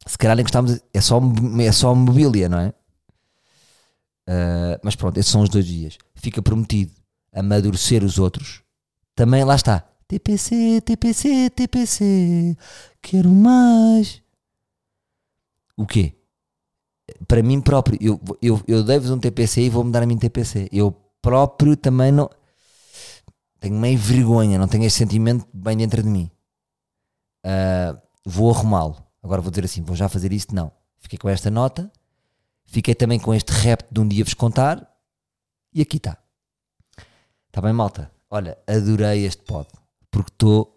Se 0.06 0.16
calhar 0.16 0.36
nem 0.36 0.44
gostávamos, 0.44 0.80
é 0.94 1.00
só, 1.00 1.20
é 1.60 1.72
só 1.72 1.92
mobília, 1.96 2.48
não 2.48 2.60
é? 2.60 2.68
Uh, 4.28 4.78
mas 4.84 4.94
pronto, 4.94 5.18
esses 5.18 5.32
são 5.32 5.42
os 5.42 5.48
dois 5.48 5.66
dias. 5.66 5.98
Fica 6.14 6.40
prometido 6.40 6.92
amadurecer 7.32 8.04
os 8.04 8.20
outros. 8.20 8.62
Também 9.16 9.42
lá 9.42 9.56
está. 9.56 9.80
TPC, 10.06 10.80
TPC, 10.82 11.50
TPC. 11.50 12.56
Quero 13.02 13.30
mais. 13.30 14.22
O 15.76 15.84
quê? 15.84 16.15
Para 17.26 17.42
mim 17.42 17.60
próprio, 17.60 17.98
eu, 18.00 18.20
eu, 18.42 18.62
eu 18.66 18.82
devo 18.82 19.14
um 19.14 19.18
TPC 19.18 19.62
e 19.62 19.70
vou-me 19.70 19.92
dar 19.92 20.02
a 20.02 20.06
mim 20.06 20.18
TPC. 20.18 20.68
Eu 20.72 20.92
próprio 21.22 21.76
também 21.76 22.10
não. 22.12 22.28
Tenho 23.60 23.76
meio 23.76 23.98
vergonha, 23.98 24.58
não 24.58 24.68
tenho 24.68 24.84
esse 24.84 24.98
sentimento 24.98 25.46
bem 25.52 25.76
dentro 25.76 26.02
de 26.02 26.08
mim. 26.08 26.30
Uh, 27.44 27.98
vou 28.24 28.52
arrumá-lo. 28.52 28.96
Agora 29.22 29.40
vou 29.40 29.50
dizer 29.50 29.64
assim: 29.64 29.82
vou 29.82 29.96
já 29.96 30.08
fazer 30.08 30.32
isto? 30.32 30.54
Não. 30.54 30.70
Fiquei 30.98 31.18
com 31.18 31.28
esta 31.28 31.50
nota, 31.50 31.90
fiquei 32.64 32.94
também 32.94 33.18
com 33.18 33.32
este 33.34 33.52
rap 33.52 33.84
de 33.90 34.00
um 34.00 34.08
dia 34.08 34.24
vos 34.24 34.34
contar 34.34 34.88
e 35.72 35.80
aqui 35.80 35.98
está. 35.98 36.18
Está 37.48 37.60
bem, 37.60 37.72
malta? 37.72 38.10
Olha, 38.28 38.58
adorei 38.66 39.24
este 39.24 39.42
pod 39.42 39.68
porque 40.10 40.32
estou 40.32 40.76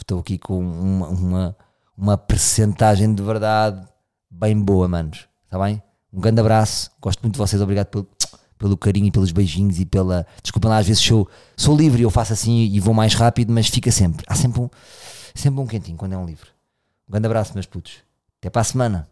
estou 0.00 0.20
aqui 0.20 0.38
com 0.38 0.58
uma, 0.58 1.08
uma, 1.08 1.56
uma 1.96 2.18
percentagem 2.18 3.14
de 3.14 3.22
verdade 3.22 3.86
bem 4.30 4.60
boa, 4.60 4.86
manos. 4.88 5.28
Está 5.44 5.58
bem? 5.58 5.82
Um 6.12 6.20
grande 6.20 6.40
abraço, 6.40 6.90
gosto 7.00 7.20
muito 7.22 7.34
de 7.34 7.38
vocês, 7.38 7.60
obrigado 7.60 7.86
pelo, 7.86 8.08
pelo 8.58 8.76
carinho 8.76 9.06
e 9.06 9.10
pelos 9.10 9.30
beijinhos 9.30 9.78
e 9.78 9.84
pela. 9.84 10.26
Desculpem 10.42 10.70
lá, 10.70 10.78
às 10.78 10.86
vezes 10.86 11.02
sou, 11.02 11.28
sou 11.56 11.76
livre, 11.76 12.02
eu 12.02 12.10
faço 12.10 12.32
assim 12.32 12.60
e 12.60 12.80
vou 12.80 12.94
mais 12.94 13.14
rápido, 13.14 13.52
mas 13.52 13.68
fica 13.68 13.90
sempre. 13.90 14.24
Há 14.26 14.34
sempre 14.34 14.60
um, 14.60 14.70
sempre 15.34 15.60
um 15.60 15.66
quentinho 15.66 15.96
quando 15.96 16.14
é 16.14 16.18
um 16.18 16.24
livro. 16.24 16.48
Um 17.08 17.12
grande 17.12 17.26
abraço, 17.26 17.54
meus 17.54 17.66
putos. 17.66 18.02
Até 18.38 18.50
para 18.50 18.60
a 18.62 18.64
semana. 18.64 19.08